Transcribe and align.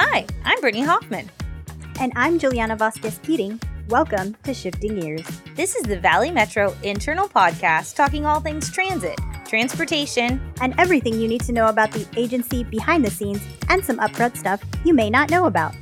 Hi, 0.00 0.24
I'm 0.44 0.60
Brittany 0.60 0.84
Hoffman. 0.84 1.28
And 1.98 2.12
I'm 2.14 2.38
Juliana 2.38 2.76
Vasquez 2.76 3.18
Keating. 3.24 3.60
Welcome 3.88 4.36
to 4.44 4.54
Shifting 4.54 5.00
Gears. 5.00 5.26
This 5.56 5.74
is 5.74 5.82
the 5.82 5.98
Valley 5.98 6.30
Metro 6.30 6.72
internal 6.84 7.28
podcast 7.28 7.96
talking 7.96 8.24
all 8.24 8.38
things 8.38 8.70
transit, 8.70 9.18
transportation, 9.44 10.40
and 10.60 10.72
everything 10.78 11.20
you 11.20 11.26
need 11.26 11.40
to 11.40 11.52
know 11.52 11.66
about 11.66 11.90
the 11.90 12.06
agency 12.16 12.62
behind 12.62 13.04
the 13.04 13.10
scenes 13.10 13.42
and 13.70 13.84
some 13.84 13.98
upfront 13.98 14.36
stuff 14.36 14.62
you 14.84 14.94
may 14.94 15.10
not 15.10 15.30
know 15.30 15.46
about. 15.46 15.74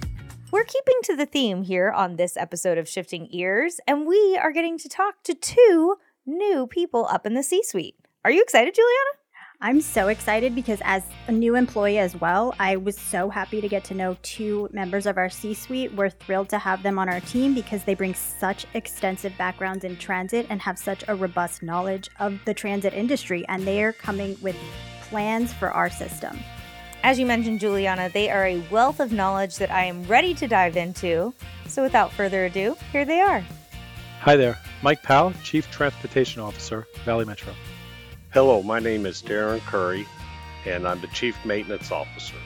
We're 0.50 0.64
keeping 0.64 0.96
to 1.02 1.14
the 1.14 1.26
theme 1.26 1.62
here 1.62 1.90
on 1.90 2.16
this 2.16 2.38
episode 2.38 2.78
of 2.78 2.88
Shifting 2.88 3.28
Ears, 3.32 3.80
and 3.86 4.06
we 4.06 4.38
are 4.42 4.50
getting 4.50 4.78
to 4.78 4.88
talk 4.88 5.24
to 5.24 5.34
two 5.34 5.96
new 6.24 6.66
people 6.66 7.06
up 7.10 7.26
in 7.26 7.34
the 7.34 7.42
C 7.42 7.62
suite. 7.62 7.96
Are 8.24 8.30
you 8.30 8.40
excited, 8.40 8.74
Juliana? 8.74 9.25
I'm 9.58 9.80
so 9.80 10.08
excited 10.08 10.54
because, 10.54 10.80
as 10.84 11.02
a 11.28 11.32
new 11.32 11.56
employee 11.56 11.98
as 11.98 12.14
well, 12.14 12.54
I 12.58 12.76
was 12.76 12.94
so 12.94 13.30
happy 13.30 13.62
to 13.62 13.68
get 13.68 13.84
to 13.84 13.94
know 13.94 14.14
two 14.20 14.68
members 14.70 15.06
of 15.06 15.16
our 15.16 15.30
C 15.30 15.54
suite. 15.54 15.94
We're 15.94 16.10
thrilled 16.10 16.50
to 16.50 16.58
have 16.58 16.82
them 16.82 16.98
on 16.98 17.08
our 17.08 17.20
team 17.20 17.54
because 17.54 17.82
they 17.82 17.94
bring 17.94 18.12
such 18.12 18.66
extensive 18.74 19.32
backgrounds 19.38 19.84
in 19.84 19.96
transit 19.96 20.46
and 20.50 20.60
have 20.60 20.78
such 20.78 21.04
a 21.08 21.14
robust 21.14 21.62
knowledge 21.62 22.10
of 22.20 22.38
the 22.44 22.52
transit 22.52 22.92
industry, 22.92 23.46
and 23.48 23.66
they 23.66 23.82
are 23.82 23.94
coming 23.94 24.36
with 24.42 24.56
plans 25.08 25.54
for 25.54 25.70
our 25.70 25.88
system. 25.88 26.38
As 27.02 27.18
you 27.18 27.24
mentioned, 27.24 27.60
Juliana, 27.60 28.10
they 28.10 28.28
are 28.28 28.44
a 28.44 28.62
wealth 28.70 29.00
of 29.00 29.10
knowledge 29.10 29.56
that 29.56 29.70
I 29.70 29.84
am 29.84 30.02
ready 30.04 30.34
to 30.34 30.46
dive 30.46 30.76
into. 30.76 31.32
So, 31.66 31.82
without 31.82 32.12
further 32.12 32.44
ado, 32.44 32.76
here 32.92 33.06
they 33.06 33.22
are. 33.22 33.42
Hi 34.20 34.36
there, 34.36 34.58
Mike 34.82 35.02
Pal, 35.02 35.32
Chief 35.42 35.70
Transportation 35.70 36.42
Officer, 36.42 36.86
Valley 37.06 37.24
Metro. 37.24 37.54
Hello, 38.36 38.62
my 38.62 38.78
name 38.78 39.06
is 39.06 39.22
Darren 39.22 39.60
Curry, 39.60 40.06
and 40.66 40.86
I'm 40.86 41.00
the 41.00 41.06
Chief 41.06 41.42
Maintenance 41.46 41.90
Officer. 41.90 42.36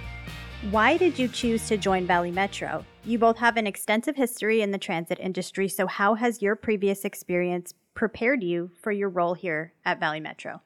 Why 0.70 0.96
did 0.96 1.18
you 1.18 1.26
choose 1.26 1.66
to 1.66 1.76
join 1.76 2.06
Valley 2.06 2.30
Metro? 2.30 2.86
You 3.04 3.18
both 3.18 3.36
have 3.38 3.56
an 3.56 3.66
extensive 3.66 4.14
history 4.14 4.62
in 4.62 4.70
the 4.70 4.78
transit 4.78 5.18
industry, 5.18 5.66
so 5.66 5.88
how 5.88 6.14
has 6.14 6.40
your 6.40 6.54
previous 6.54 7.04
experience 7.04 7.74
prepared 7.94 8.40
you 8.44 8.70
for 8.80 8.92
your 8.92 9.08
role 9.08 9.34
here 9.34 9.72
at 9.84 9.98
Valley 9.98 10.20
Metro? 10.20 10.60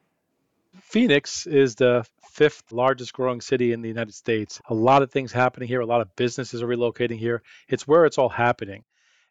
Phoenix 0.83 1.47
is 1.47 1.75
the 1.75 2.07
fifth 2.29 2.71
largest 2.71 3.15
growing 3.15 3.41
city 3.41 3.73
in 3.73 3.81
the 3.81 3.89
United 3.89 4.13
States. 4.13 4.61
A 4.69 4.75
lot 4.75 5.01
of 5.01 5.11
things 5.11 5.33
happening 5.33 5.69
here, 5.69 5.81
a 5.81 5.87
lot 5.87 6.03
of 6.03 6.15
businesses 6.17 6.63
are 6.63 6.69
relocating 6.69 7.19
here. 7.19 7.43
It's 7.67 7.89
where 7.89 8.05
it's 8.05 8.19
all 8.19 8.29
happening. 8.29 8.85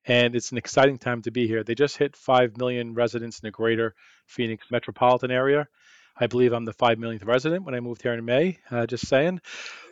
And 0.06 0.36
it's 0.36 0.52
an 0.52 0.58
exciting 0.58 0.98
time 0.98 1.22
to 1.22 1.32
be 1.32 1.48
here. 1.48 1.64
They 1.64 1.76
just 1.76 1.98
hit 1.98 2.18
5 2.18 2.58
million 2.58 2.94
residents 2.94 3.40
in 3.40 3.48
the 3.48 3.52
greater 3.52 3.96
Phoenix 4.26 4.66
metropolitan 4.70 5.32
area. 5.32 5.68
I 6.16 6.28
believe 6.28 6.54
I'm 6.54 6.66
the 6.66 6.74
5 6.74 7.00
millionth 7.00 7.24
resident 7.24 7.66
when 7.66 7.74
I 7.74 7.80
moved 7.80 8.04
here 8.04 8.14
in 8.14 8.24
May, 8.24 8.60
uh, 8.70 8.86
just 8.86 9.08
saying. 9.08 9.42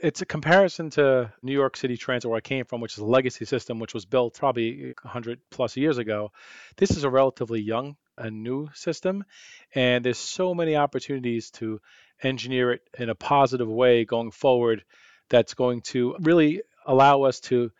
It's 0.01 0.21
a 0.21 0.25
comparison 0.25 0.91
to 0.91 1.33
New 1.41 1.53
York 1.53 1.75
City 1.75 1.97
Transit, 1.97 2.29
where 2.29 2.37
I 2.37 2.41
came 2.41 2.65
from, 2.65 2.79
which 2.79 2.93
is 2.93 2.99
a 2.99 3.05
legacy 3.05 3.45
system 3.45 3.79
which 3.79 3.93
was 3.93 4.05
built 4.05 4.37
probably 4.37 4.93
100 5.01 5.39
plus 5.49 5.75
years 5.77 5.97
ago. 5.97 6.31
This 6.77 6.91
is 6.91 7.03
a 7.03 7.09
relatively 7.09 7.61
young 7.61 7.95
a 8.17 8.29
new 8.29 8.69
system 8.73 9.23
and 9.73 10.05
there's 10.05 10.17
so 10.17 10.53
many 10.53 10.75
opportunities 10.75 11.49
to 11.49 11.81
engineer 12.21 12.73
it 12.73 12.81
in 12.97 13.09
a 13.09 13.15
positive 13.15 13.67
way 13.67 14.05
going 14.05 14.31
forward 14.31 14.83
that's 15.29 15.53
going 15.53 15.81
to 15.81 16.15
really 16.19 16.61
allow 16.85 17.23
us 17.23 17.39
to 17.39 17.71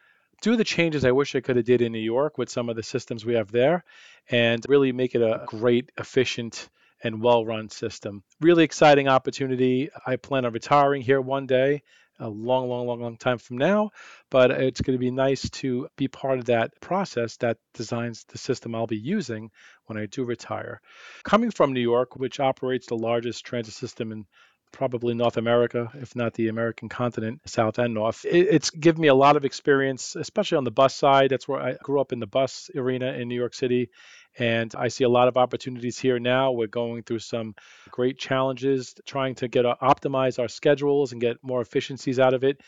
do 0.42 0.56
the 0.56 0.64
changes 0.64 1.06
I 1.06 1.12
wish 1.12 1.36
I 1.36 1.42
could 1.42 1.58
have 1.58 1.66
did 1.66 1.82
in 1.82 1.92
New 1.92 2.00
York 2.00 2.38
with 2.38 2.50
some 2.50 2.70
of 2.70 2.76
the 2.76 2.84
systems 2.84 3.24
we 3.24 3.36
have 3.36 3.52
there 3.52 3.84
and 4.30 4.66
really 4.68 4.92
make 4.92 5.14
it 5.14 5.22
a 5.22 5.44
great 5.46 5.92
efficient 5.98 6.70
and 7.04 7.22
well 7.22 7.46
run 7.46 7.70
system. 7.70 8.24
Really 8.40 8.64
exciting 8.64 9.08
opportunity. 9.08 9.90
I 10.06 10.16
plan 10.16 10.46
on 10.46 10.54
retiring 10.54 11.02
here 11.02 11.22
one 11.22 11.46
day, 11.46 11.84
a 12.20 12.30
long, 12.30 12.70
long, 12.70 12.86
long, 12.86 13.02
long 13.02 13.18
time 13.18 13.40
from 13.40 13.58
now, 13.58 13.92
but 14.30 14.52
it's 14.52 14.82
going 14.82 14.96
to 14.96 15.00
be 15.00 15.12
nice 15.12 15.50
to 15.50 15.88
be 15.98 16.08
part 16.08 16.40
of 16.40 16.46
that 16.46 16.72
process 16.80 17.38
that 17.38 17.58
designs 17.74 18.26
the 18.26 18.38
system 18.38 18.76
I'll 18.76 18.88
be 18.88 18.98
using 18.98 19.50
when 19.88 19.98
I 19.98 20.06
do 20.06 20.24
retire. 20.24 20.82
Coming 21.24 21.52
from 21.52 21.74
New 21.74 21.82
York, 21.82 22.16
which 22.16 22.40
operates 22.40 22.88
the 22.88 22.96
largest 22.96 23.46
transit 23.46 23.74
system 23.74 24.12
in 24.12 24.26
probably 24.72 25.14
North 25.14 25.38
America, 25.38 25.92
if 25.96 26.16
not 26.16 26.34
the 26.34 26.48
American 26.48 26.90
continent, 26.90 27.42
South 27.46 27.78
and 27.80 27.94
North. 27.94 28.26
it's 28.26 28.70
given 28.70 29.02
me 29.02 29.08
a 29.08 29.16
lot 29.16 29.36
of 29.36 29.46
experience, 29.46 30.16
especially 30.16 30.58
on 30.58 30.64
the 30.64 30.72
bus 30.72 30.96
side. 30.96 31.30
That's 31.30 31.48
where 31.48 31.62
I 31.62 31.74
grew 31.82 32.00
up 32.00 32.12
in 32.14 32.20
the 32.20 32.28
bus 32.28 32.70
arena 32.76 33.14
in 33.14 33.28
New 33.28 33.36
York 33.36 33.54
City. 33.54 33.90
And 34.38 34.74
I 34.76 34.88
see 34.88 35.04
a 35.04 35.10
lot 35.10 35.28
of 35.28 35.38
opportunities 35.38 36.00
here 36.00 36.20
now. 36.20 36.52
We're 36.52 36.68
going 36.68 37.04
through 37.04 37.20
some 37.20 37.56
great 37.90 38.18
challenges, 38.18 38.96
trying 39.06 39.36
to 39.36 39.48
get 39.48 39.66
uh, 39.66 39.76
optimize 39.82 40.40
our 40.40 40.48
schedules 40.48 41.12
and 41.12 41.20
get 41.20 41.44
more 41.44 41.62
efficiencies 41.62 42.18
out 42.18 42.34
of 42.34 42.44
it, 42.44 42.62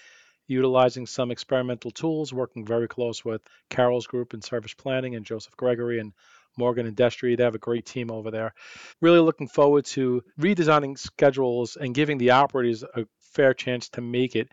utilizing 0.45 1.05
some 1.05 1.31
experimental 1.31 1.91
tools, 1.91 2.33
working 2.33 2.65
very 2.65 2.87
close 2.87 3.23
with 3.23 3.41
Carol's 3.69 4.07
group 4.07 4.33
in 4.33 4.41
service 4.41 4.73
planning 4.73 5.15
and 5.15 5.25
Joseph 5.25 5.55
Gregory 5.55 5.99
and 5.99 6.11
Morgan 6.57 6.85
and. 6.87 6.95
They 6.95 7.43
have 7.43 7.55
a 7.55 7.59
great 7.59 7.85
team 7.85 8.11
over 8.11 8.31
there. 8.31 8.53
Really 9.01 9.19
looking 9.19 9.47
forward 9.47 9.85
to 9.85 10.23
redesigning 10.39 10.97
schedules 10.97 11.75
and 11.75 11.93
giving 11.93 12.17
the 12.17 12.31
operators 12.31 12.83
a 12.83 13.05
fair 13.33 13.53
chance 13.53 13.89
to 13.89 14.01
make 14.01 14.35
it. 14.35 14.49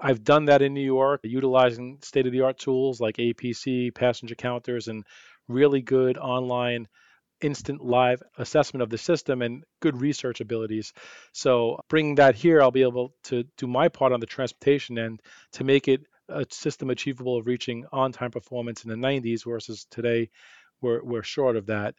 I've 0.00 0.24
done 0.24 0.46
that 0.46 0.62
in 0.62 0.74
New 0.74 0.84
York, 0.84 1.20
utilizing 1.22 1.98
state 2.02 2.26
of 2.26 2.32
the 2.32 2.42
art 2.42 2.58
tools 2.58 3.00
like 3.00 3.16
APC, 3.16 3.94
passenger 3.94 4.34
counters, 4.34 4.88
and 4.88 5.04
really 5.48 5.80
good 5.80 6.18
online 6.18 6.86
instant 7.40 7.84
live 7.84 8.22
assessment 8.38 8.82
of 8.82 8.90
the 8.90 8.98
system 8.98 9.42
and 9.42 9.64
good 9.80 10.00
research 10.00 10.40
abilities. 10.40 10.92
So 11.32 11.80
bringing 11.88 12.16
that 12.16 12.34
here, 12.34 12.62
I'll 12.62 12.70
be 12.70 12.82
able 12.82 13.14
to 13.24 13.44
do 13.56 13.66
my 13.66 13.88
part 13.88 14.12
on 14.12 14.20
the 14.20 14.26
transportation 14.26 14.98
end 14.98 15.20
to 15.52 15.64
make 15.64 15.88
it 15.88 16.02
a 16.28 16.44
system 16.50 16.90
achievable 16.90 17.38
of 17.38 17.46
reaching 17.46 17.84
on-time 17.92 18.30
performance 18.30 18.84
in 18.84 18.90
the 18.90 18.96
90s 18.96 19.44
versus 19.44 19.86
today 19.90 20.30
we're, 20.80 21.02
we're 21.02 21.22
short 21.22 21.56
of 21.56 21.66
that. 21.66 21.94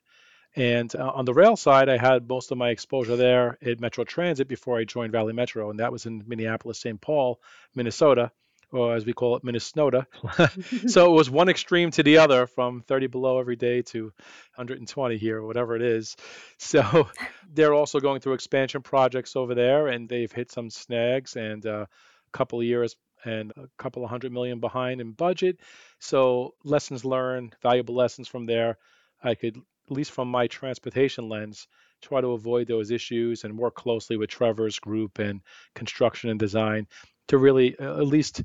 And 0.55 0.93
uh, 0.95 1.11
on 1.13 1.25
the 1.25 1.33
rail 1.33 1.55
side, 1.55 1.87
I 1.89 1.97
had 1.97 2.27
most 2.27 2.51
of 2.51 2.57
my 2.57 2.69
exposure 2.69 3.15
there 3.15 3.57
at 3.61 3.79
Metro 3.79 4.03
Transit 4.03 4.47
before 4.47 4.79
I 4.79 4.85
joined 4.85 5.11
Valley 5.11 5.33
Metro, 5.33 5.69
and 5.69 5.79
that 5.79 5.91
was 5.91 6.05
in 6.05 6.23
Minneapolis, 6.25 6.79
St. 6.79 6.99
Paul, 6.99 7.39
Minnesota 7.75 8.31
or 8.71 8.95
as 8.95 9.05
we 9.05 9.13
call 9.13 9.35
it, 9.35 9.43
Minnesota. 9.43 10.05
so 10.87 11.11
it 11.11 11.15
was 11.15 11.29
one 11.29 11.49
extreme 11.49 11.91
to 11.91 12.03
the 12.03 12.17
other 12.17 12.47
from 12.47 12.81
30 12.81 13.07
below 13.07 13.39
every 13.39 13.55
day 13.55 13.81
to 13.83 14.05
120 14.55 15.17
here, 15.17 15.41
whatever 15.41 15.75
it 15.75 15.81
is. 15.81 16.15
So 16.57 17.09
they're 17.53 17.73
also 17.73 17.99
going 17.99 18.19
through 18.19 18.33
expansion 18.33 18.81
projects 18.81 19.35
over 19.35 19.55
there, 19.55 19.87
and 19.87 20.09
they've 20.09 20.31
hit 20.31 20.51
some 20.51 20.69
snags 20.69 21.35
and 21.35 21.65
uh, 21.65 21.85
a 21.87 22.37
couple 22.37 22.61
years 22.61 22.95
and 23.27 23.51
a 23.57 23.67
couple 23.77 24.03
of 24.03 24.09
hundred 24.09 24.31
million 24.31 24.59
behind 24.59 25.01
in 25.01 25.11
budget. 25.11 25.59
So 25.99 26.55
lessons 26.63 27.03
learned, 27.03 27.55
valuable 27.61 27.95
lessons 27.95 28.27
from 28.27 28.45
there. 28.45 28.77
I 29.23 29.35
could, 29.35 29.57
at 29.57 29.91
least 29.91 30.11
from 30.11 30.29
my 30.29 30.47
transportation 30.47 31.27
lens, 31.27 31.67
try 32.01 32.21
to 32.21 32.31
avoid 32.31 32.67
those 32.67 32.91
issues 32.91 33.43
and 33.43 33.57
work 33.57 33.75
closely 33.75 34.17
with 34.17 34.29
Trevor's 34.29 34.79
group 34.79 35.19
and 35.19 35.41
construction 35.75 36.29
and 36.29 36.39
design 36.39 36.87
to 37.27 37.37
really 37.37 37.77
uh, 37.77 37.97
at 37.97 38.07
least 38.07 38.43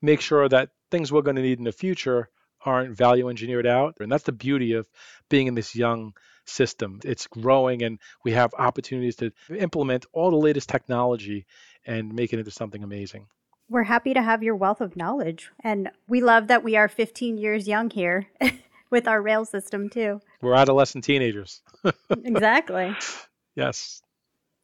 make 0.00 0.20
sure 0.20 0.48
that 0.48 0.70
things 0.90 1.10
we're 1.10 1.22
going 1.22 1.36
to 1.36 1.42
need 1.42 1.58
in 1.58 1.64
the 1.64 1.72
future 1.72 2.28
aren't 2.64 2.96
value 2.96 3.28
engineered 3.28 3.66
out. 3.66 3.96
And 3.98 4.12
that's 4.12 4.24
the 4.24 4.32
beauty 4.32 4.74
of 4.74 4.86
being 5.28 5.46
in 5.46 5.54
this 5.54 5.74
young 5.74 6.14
system. 6.44 7.00
It's 7.04 7.26
growing 7.26 7.82
and 7.82 7.98
we 8.24 8.32
have 8.32 8.54
opportunities 8.58 9.16
to 9.16 9.32
implement 9.56 10.06
all 10.12 10.30
the 10.30 10.36
latest 10.36 10.68
technology 10.68 11.46
and 11.86 12.12
make 12.12 12.32
it 12.32 12.38
into 12.38 12.50
something 12.50 12.82
amazing. 12.82 13.26
We're 13.72 13.84
happy 13.84 14.12
to 14.12 14.20
have 14.20 14.42
your 14.42 14.54
wealth 14.54 14.82
of 14.82 14.96
knowledge. 14.96 15.50
And 15.60 15.90
we 16.06 16.20
love 16.20 16.48
that 16.48 16.62
we 16.62 16.76
are 16.76 16.88
15 16.88 17.38
years 17.38 17.66
young 17.66 17.88
here 17.88 18.26
with 18.90 19.08
our 19.08 19.22
rail 19.22 19.46
system, 19.46 19.88
too. 19.88 20.20
We're 20.42 20.52
adolescent 20.52 21.04
teenagers. 21.04 21.62
exactly. 22.10 22.94
Yes. 23.56 24.02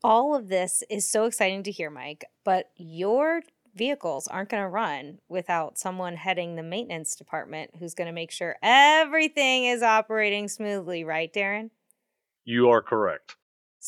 All 0.04 0.34
of 0.34 0.48
this 0.48 0.82
is 0.90 1.08
so 1.08 1.24
exciting 1.24 1.62
to 1.62 1.70
hear, 1.70 1.88
Mike, 1.88 2.26
but 2.44 2.68
your 2.76 3.40
vehicles 3.74 4.28
aren't 4.28 4.50
going 4.50 4.62
to 4.62 4.68
run 4.68 5.20
without 5.26 5.78
someone 5.78 6.16
heading 6.16 6.56
the 6.56 6.62
maintenance 6.62 7.16
department 7.16 7.70
who's 7.78 7.94
going 7.94 8.08
to 8.08 8.12
make 8.12 8.30
sure 8.30 8.56
everything 8.62 9.64
is 9.64 9.82
operating 9.82 10.48
smoothly, 10.48 11.02
right, 11.02 11.32
Darren? 11.32 11.70
You 12.44 12.68
are 12.68 12.82
correct. 12.82 13.37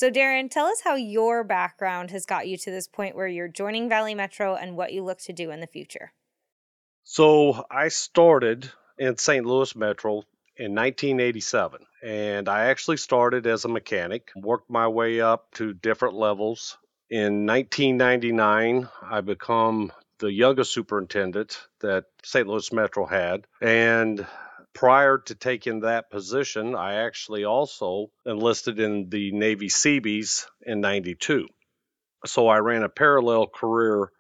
So, 0.01 0.11
Darren, 0.11 0.51
tell 0.51 0.65
us 0.65 0.81
how 0.83 0.95
your 0.95 1.45
background 1.45 2.11
has 2.11 2.25
got 2.25 2.49
you 2.49 2.57
to 2.57 2.71
this 2.71 2.89
point 2.89 3.15
where 3.15 3.29
you're 3.29 3.49
joining 3.49 3.87
Valley 3.87 4.15
Metro 4.15 4.55
and 4.55 4.75
what 4.75 4.95
you 4.95 5.05
look 5.05 5.19
to 5.25 5.35
do 5.35 5.51
in 5.51 5.61
the 5.61 5.67
future. 5.67 6.15
So, 7.05 7.67
I 7.71 7.89
started 7.89 8.73
in 8.97 9.19
St. 9.19 9.45
Louis 9.45 9.77
Metro 9.77 10.23
in 10.57 10.75
1987, 10.75 11.81
and 12.03 12.49
I 12.49 12.69
actually 12.69 12.97
started 12.97 13.47
as 13.47 13.67
a 13.67 13.69
mechanic, 13.69 14.31
worked 14.35 14.71
my 14.71 14.89
way 14.89 15.21
up 15.21 15.53
to 15.57 15.75
different 15.75 16.15
levels 16.15 16.79
in 17.11 17.45
1999, 17.45 18.89
I 19.03 19.21
become 19.21 19.93
the 20.19 20.33
youngest 20.33 20.73
superintendent 20.73 21.61
that 21.81 22.07
St. 22.23 22.47
Louis 22.47 22.73
Metro 22.73 23.05
had. 23.05 23.47
And 23.61 24.25
prior 24.73 25.19
to 25.19 25.35
taking 25.35 25.81
that 25.81 26.11
position, 26.11 26.75
I 26.75 26.95
actually 26.95 27.45
also 27.45 28.11
enlisted 28.25 28.81
in 28.81 29.09
the 29.09 29.33
Navy 29.33 29.69
Seabees 29.69 30.47
in 30.63 30.81
92. 30.81 31.49
So 32.27 32.49
I 32.49 32.59
ran 32.59 32.83
a 32.83 32.89
parallel 32.89 33.47
career 33.47 34.11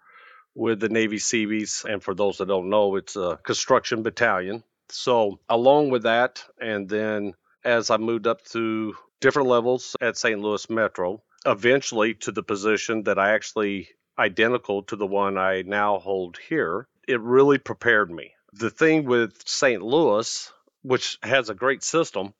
with 0.55 0.81
the 0.81 0.89
Navy 0.89 1.19
Seabees. 1.19 1.85
And 1.89 2.03
for 2.03 2.15
those 2.15 2.39
that 2.39 2.49
don't 2.49 2.71
know, 2.71 2.97
it's 2.97 3.17
a 3.17 3.39
construction 3.43 4.03
battalion. 4.03 4.63
So, 4.89 5.39
along 5.49 5.91
with 5.91 6.03
that, 6.03 6.45
and 6.61 6.89
then 6.89 7.35
as 7.65 7.91
I 7.91 7.97
moved 7.97 8.27
up 8.27 8.43
through 8.43 8.95
different 9.21 9.49
levels 9.49 9.97
at 10.01 10.17
St. 10.17 10.41
Louis 10.41 10.69
Metro, 10.69 11.23
eventually 11.47 12.15
to 12.15 12.33
the 12.33 12.43
position 12.43 13.05
that 13.05 13.19
I 13.19 13.33
actually 13.33 13.89
identical 14.19 14.83
to 14.85 14.97
the 14.97 15.07
one 15.07 15.39
I 15.39 15.63
now 15.63 15.99
hold 15.99 16.39
here, 16.49 16.89
it 17.07 17.21
really 17.21 17.59
prepared 17.59 18.11
me. 18.11 18.35
The 18.53 18.71
thing 18.71 19.05
with 19.05 19.47
St. 19.47 19.83
Louis, 19.83 20.53
which 20.83 21.19
has 21.23 21.51
a 21.51 21.55
great 21.55 21.83
system, 21.83 22.35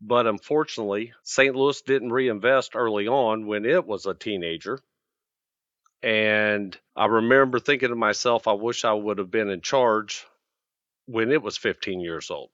but 0.00 0.26
unfortunately, 0.26 1.12
St. 1.24 1.54
Louis 1.54 1.80
didn't 1.82 2.12
reinvest 2.12 2.76
early 2.76 3.08
on 3.08 3.46
when 3.46 3.64
it 3.64 3.86
was 3.86 4.06
a 4.06 4.14
teenager. 4.14 4.80
And 6.02 6.76
I 6.96 7.06
remember 7.06 7.58
thinking 7.58 7.90
to 7.90 7.96
myself, 7.96 8.48
I 8.48 8.52
wish 8.52 8.84
I 8.84 8.92
would 8.92 9.18
have 9.18 9.30
been 9.30 9.50
in 9.50 9.60
charge 9.60 10.24
when 11.06 11.30
it 11.30 11.42
was 11.42 11.58
15 11.58 12.00
years 12.00 12.30
old. 12.30 12.50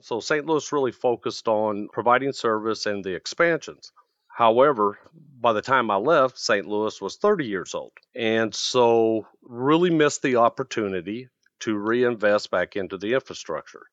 So 0.00 0.18
St. 0.18 0.46
Louis 0.46 0.72
really 0.72 0.90
focused 0.90 1.46
on 1.46 1.88
providing 1.92 2.32
service 2.32 2.86
and 2.86 3.04
the 3.04 3.14
expansions. 3.14 3.92
However, 4.26 4.98
by 5.40 5.52
the 5.52 5.62
time 5.62 5.90
I 5.90 5.96
left, 5.96 6.38
St. 6.38 6.66
Louis 6.66 7.00
was 7.00 7.16
30 7.16 7.46
years 7.46 7.74
old. 7.74 7.92
And 8.14 8.52
so 8.52 9.28
really 9.42 9.90
missed 9.90 10.22
the 10.22 10.36
opportunity 10.36 11.28
to 11.62 11.76
reinvest 11.76 12.50
back 12.50 12.76
into 12.76 12.98
the 12.98 13.14
infrastructure. 13.14 13.86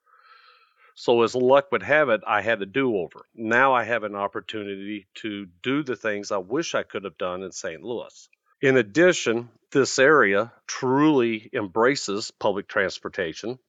So, 0.95 1.21
as 1.21 1.33
luck 1.33 1.71
would 1.71 1.83
have 1.83 2.09
it, 2.09 2.21
I 2.27 2.41
had 2.41 2.61
a 2.61 2.65
do 2.65 2.97
over. 2.97 3.25
Now 3.33 3.73
I 3.73 3.83
have 3.83 4.03
an 4.03 4.15
opportunity 4.15 5.07
to 5.21 5.47
do 5.63 5.81
the 5.81 5.95
things 5.95 6.31
I 6.31 6.39
wish 6.39 6.75
I 6.75 6.83
could 6.83 7.05
have 7.05 7.17
done 7.17 7.41
in 7.41 7.53
St. 7.53 7.81
Louis. 7.81 8.29
In 8.61 8.75
addition, 8.75 9.49
this 9.71 9.97
area 9.97 10.51
truly 10.67 11.49
embraces 11.53 12.31
public 12.31 12.67
transportation 12.67 13.59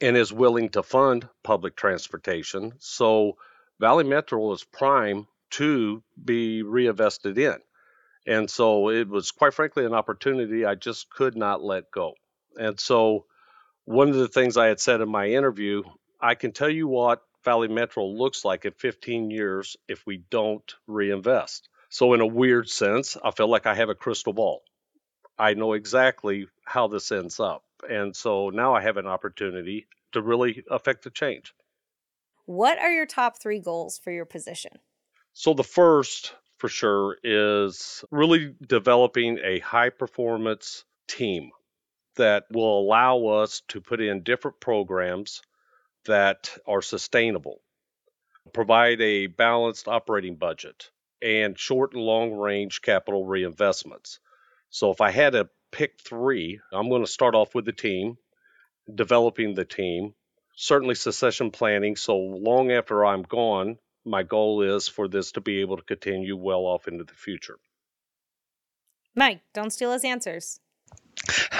and 0.00 0.16
is 0.16 0.32
willing 0.32 0.70
to 0.70 0.82
fund 0.82 1.28
public 1.44 1.76
transportation. 1.76 2.72
So, 2.78 3.36
Valley 3.78 4.04
Metro 4.04 4.52
is 4.52 4.64
prime 4.64 5.28
to 5.50 6.02
be 6.24 6.62
reinvested 6.62 7.38
in. 7.38 7.58
And 8.26 8.50
so, 8.50 8.88
it 8.90 9.08
was 9.08 9.30
quite 9.30 9.54
frankly 9.54 9.84
an 9.84 9.94
opportunity 9.94 10.64
I 10.64 10.74
just 10.74 11.10
could 11.10 11.36
not 11.36 11.62
let 11.62 11.90
go. 11.92 12.14
And 12.58 12.78
so, 12.78 13.26
one 13.84 14.08
of 14.08 14.16
the 14.16 14.28
things 14.28 14.56
I 14.56 14.66
had 14.66 14.80
said 14.80 15.00
in 15.00 15.08
my 15.08 15.26
interview 15.26 15.82
I 16.20 16.34
can 16.34 16.52
tell 16.52 16.68
you 16.68 16.86
what 16.86 17.22
Valley 17.44 17.68
Metro 17.68 18.06
looks 18.06 18.44
like 18.44 18.66
in 18.66 18.72
15 18.72 19.30
years 19.30 19.76
if 19.88 20.06
we 20.06 20.18
don't 20.18 20.74
reinvest. 20.86 21.68
So, 21.88 22.12
in 22.12 22.20
a 22.20 22.26
weird 22.26 22.68
sense, 22.68 23.16
I 23.22 23.30
feel 23.30 23.48
like 23.48 23.66
I 23.66 23.74
have 23.74 23.88
a 23.88 23.94
crystal 23.94 24.32
ball. 24.32 24.62
I 25.38 25.54
know 25.54 25.72
exactly 25.72 26.46
how 26.64 26.88
this 26.88 27.10
ends 27.10 27.40
up. 27.40 27.64
And 27.88 28.14
so 28.14 28.50
now 28.50 28.74
I 28.74 28.82
have 28.82 28.98
an 28.98 29.06
opportunity 29.06 29.86
to 30.12 30.20
really 30.20 30.62
affect 30.70 31.02
the 31.02 31.10
change. 31.10 31.54
What 32.44 32.78
are 32.78 32.92
your 32.92 33.06
top 33.06 33.40
three 33.40 33.58
goals 33.58 33.98
for 33.98 34.10
your 34.10 34.26
position? 34.26 34.78
So, 35.32 35.54
the 35.54 35.64
first 35.64 36.34
for 36.58 36.68
sure 36.68 37.16
is 37.24 38.04
really 38.10 38.54
developing 38.66 39.38
a 39.42 39.60
high 39.60 39.88
performance 39.88 40.84
team 41.08 41.52
that 42.20 42.44
will 42.50 42.80
allow 42.80 43.26
us 43.42 43.62
to 43.68 43.80
put 43.80 44.00
in 44.00 44.22
different 44.22 44.60
programs 44.60 45.40
that 46.04 46.50
are 46.66 46.82
sustainable, 46.82 47.62
provide 48.52 49.00
a 49.00 49.26
balanced 49.26 49.88
operating 49.88 50.36
budget, 50.36 50.90
and 51.22 51.58
short 51.58 51.94
and 51.94 52.02
long 52.02 52.32
range 52.32 52.82
capital 52.82 53.24
reinvestments. 53.24 54.18
So, 54.68 54.90
if 54.90 55.00
I 55.00 55.10
had 55.10 55.32
to 55.32 55.48
pick 55.72 55.98
three, 55.98 56.60
I'm 56.72 56.90
going 56.90 57.04
to 57.04 57.10
start 57.10 57.34
off 57.34 57.54
with 57.54 57.64
the 57.64 57.72
team, 57.72 58.18
developing 58.94 59.54
the 59.54 59.64
team, 59.64 60.14
certainly 60.54 60.96
succession 60.96 61.50
planning. 61.50 61.96
So, 61.96 62.18
long 62.18 62.70
after 62.70 63.02
I'm 63.02 63.22
gone, 63.22 63.78
my 64.04 64.24
goal 64.24 64.60
is 64.60 64.88
for 64.88 65.08
this 65.08 65.32
to 65.32 65.40
be 65.40 65.62
able 65.62 65.78
to 65.78 65.82
continue 65.82 66.36
well 66.36 66.66
off 66.66 66.86
into 66.86 67.04
the 67.04 67.14
future. 67.14 67.58
Mike, 69.14 69.40
don't 69.54 69.72
steal 69.72 69.92
his 69.92 70.04
answers. 70.04 70.60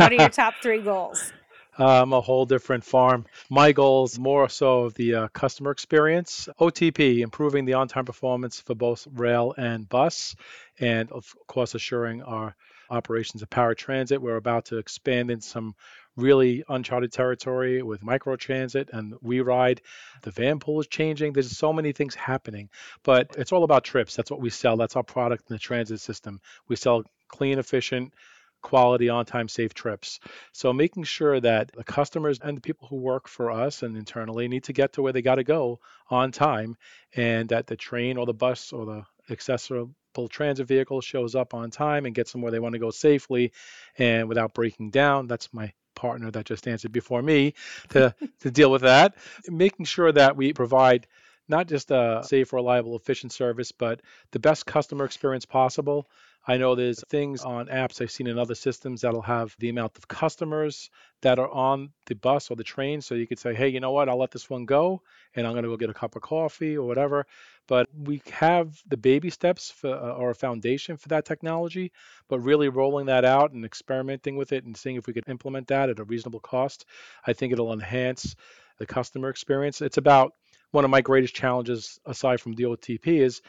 What 0.01 0.13
are 0.13 0.17
your 0.17 0.29
top 0.29 0.55
three 0.63 0.81
goals? 0.81 1.33
um, 1.81 2.13
a 2.13 2.21
whole 2.21 2.45
different 2.45 2.85
farm. 2.85 3.25
My 3.49 3.73
goals 3.73 4.19
more 4.19 4.49
so 4.49 4.81
of 4.81 4.95
the 4.95 5.15
uh, 5.15 5.29
customer 5.29 5.71
experience. 5.71 6.49
OTP, 6.61 7.21
improving 7.21 7.65
the 7.65 7.75
on-time 7.75 8.05
performance 8.05 8.61
for 8.61 8.75
both 8.75 9.07
rail 9.15 9.55
and 9.57 9.89
bus, 9.89 10.37
and 10.79 11.11
of 11.11 11.35
course 11.47 11.75
assuring 11.75 12.23
our 12.23 12.55
operations 12.91 13.43
of 13.43 13.49
paratransit. 13.49 14.19
We're 14.19 14.37
about 14.37 14.67
to 14.67 14.79
expand 14.79 15.31
in 15.31 15.41
some 15.41 15.75
really 16.17 16.65
uncharted 16.69 17.13
territory 17.13 17.83
with 17.83 18.03
microtransit 18.03 18.91
and 18.93 19.15
we 19.23 19.41
ride 19.41 19.81
The 20.23 20.33
van 20.33 20.59
pool 20.59 20.81
is 20.81 20.89
changing. 20.89 21.33
There's 21.33 21.57
so 21.57 21.73
many 21.73 21.93
things 21.93 22.15
happening, 22.15 22.69
but 23.05 23.37
it's 23.39 23.53
all 23.53 23.65
about 23.65 23.85
trips. 23.85 24.17
That's 24.17 24.31
what 24.31 24.41
we 24.41 24.51
sell. 24.51 24.77
That's 24.77 24.97
our 24.97 25.05
product 25.05 25.49
in 25.49 25.55
the 25.55 25.61
transit 25.61 26.01
system. 26.01 26.41
We 26.69 26.77
sell 26.77 27.05
clean, 27.29 27.59
efficient 27.59 28.13
quality, 28.63 29.09
on 29.09 29.25
time, 29.25 29.49
safe 29.49 29.75
trips. 29.75 30.21
So 30.53 30.73
making 30.73 31.05
sure 31.05 31.41
that 31.41 31.73
the 31.73 31.85
customers 31.85 32.39
and 32.43 32.57
the 32.57 32.61
people 32.61 32.89
who 32.89 32.97
work 32.97 33.29
for 33.29 33.51
us 33.51 33.83
and 33.83 33.97
internally 33.97 34.49
need 34.49 34.65
to 34.65 34.73
get 34.73 34.95
to 34.95 35.03
where 35.03 35.13
they 35.13 35.23
got 35.23 35.37
to 35.37 35.45
go 35.45 35.81
on 36.09 36.33
time 36.33 36.77
and 37.15 37.49
that 37.51 37.67
the 37.67 37.77
train 37.77 38.17
or 38.17 38.27
the 38.27 38.35
bus 38.35 38.73
or 38.73 38.87
the 38.87 39.05
accessible 39.31 39.95
transit 40.29 40.67
vehicle 40.67 41.01
shows 41.01 41.35
up 41.35 41.55
on 41.55 41.71
time 41.71 42.07
and 42.07 42.15
gets 42.15 42.33
them 42.33 42.43
where 42.43 42.53
they 42.53 42.59
want 42.59 42.75
to 42.75 42.79
go 42.79 42.91
safely 42.91 43.53
and 43.99 44.29
without 44.29 44.55
breaking 44.55 44.91
down. 44.91 45.27
That's 45.27 45.53
my 45.53 45.73
partner 45.95 46.31
that 46.31 46.47
just 46.47 46.67
answered 46.67 46.93
before 46.93 47.23
me 47.23 47.55
to, 47.91 48.15
to 48.41 48.51
deal 48.51 48.71
with 48.71 48.83
that. 48.83 49.15
Making 49.49 49.87
sure 49.87 50.11
that 50.13 50.37
we 50.37 50.53
provide 50.53 51.07
not 51.49 51.67
just 51.67 51.91
a 51.91 52.23
safe, 52.25 52.53
reliable, 52.53 52.97
efficient 52.97 53.33
service, 53.33 53.73
but 53.73 54.01
the 54.31 54.39
best 54.39 54.67
customer 54.67 55.05
experience 55.05 55.45
possible 55.45 56.09
I 56.47 56.57
know 56.57 56.75
there's 56.75 57.05
things 57.09 57.43
on 57.43 57.67
apps 57.67 58.01
I've 58.01 58.11
seen 58.11 58.27
in 58.27 58.39
other 58.39 58.55
systems 58.55 59.03
that'll 59.03 59.21
have 59.23 59.55
the 59.59 59.69
amount 59.69 59.99
of 59.99 60.09
customers 60.09 60.91
that 61.21 61.39
are 61.39 61.51
on 61.51 61.91
the 62.07 62.15
bus 62.15 62.51
or 62.51 62.57
the 62.57 62.65
train. 62.65 63.03
So 63.03 63.15
you 63.15 63.27
could 63.27 63.39
say, 63.39 63.55
hey, 63.55 63.69
you 63.69 63.79
know 63.79 63.93
what? 63.93 64.09
I'll 64.09 64.19
let 64.19 64.31
this 64.31 64.49
one 64.49 64.65
go 64.65 65.03
and 65.35 65.47
I'm 65.47 65.53
going 65.53 65.65
to 65.65 65.69
go 65.69 65.77
get 65.77 65.91
a 65.91 65.95
cup 65.95 66.17
of 66.17 66.23
coffee 66.23 66.77
or 66.77 66.87
whatever. 66.87 67.27
But 67.69 67.89
we 67.95 68.23
have 68.33 68.83
the 68.89 68.97
baby 68.97 69.29
steps 69.29 69.71
for, 69.71 69.95
uh, 69.95 70.15
or 70.15 70.31
a 70.31 70.35
foundation 70.35 70.97
for 70.97 71.09
that 71.09 71.27
technology, 71.27 71.93
but 72.29 72.41
really 72.41 72.69
rolling 72.69 73.07
that 73.07 73.25
out 73.25 73.53
and 73.53 73.65
experimenting 73.65 74.37
with 74.37 74.53
it 74.53 74.65
and 74.65 74.77
seeing 74.77 74.97
if 74.97 75.07
we 75.07 75.13
could 75.13 75.29
implement 75.29 75.69
that 75.69 75.91
at 75.91 75.99
a 75.99 76.05
reasonable 76.05 76.41
cost, 76.41 76.87
I 77.27 77.35
think 77.35 77.53
it'll 77.53 77.73
enhance 77.73 78.35
the 78.79 78.87
customer 78.87 79.29
experience. 79.29 79.83
It's 79.83 79.99
about 79.99 80.33
one 80.71 80.85
of 80.85 80.91
my 80.91 81.03
greatest 81.03 81.35
challenges 81.35 82.01
aside 82.07 82.41
from 82.41 82.55
the 82.55 82.65
OTP 82.65 83.21
is 83.21 83.43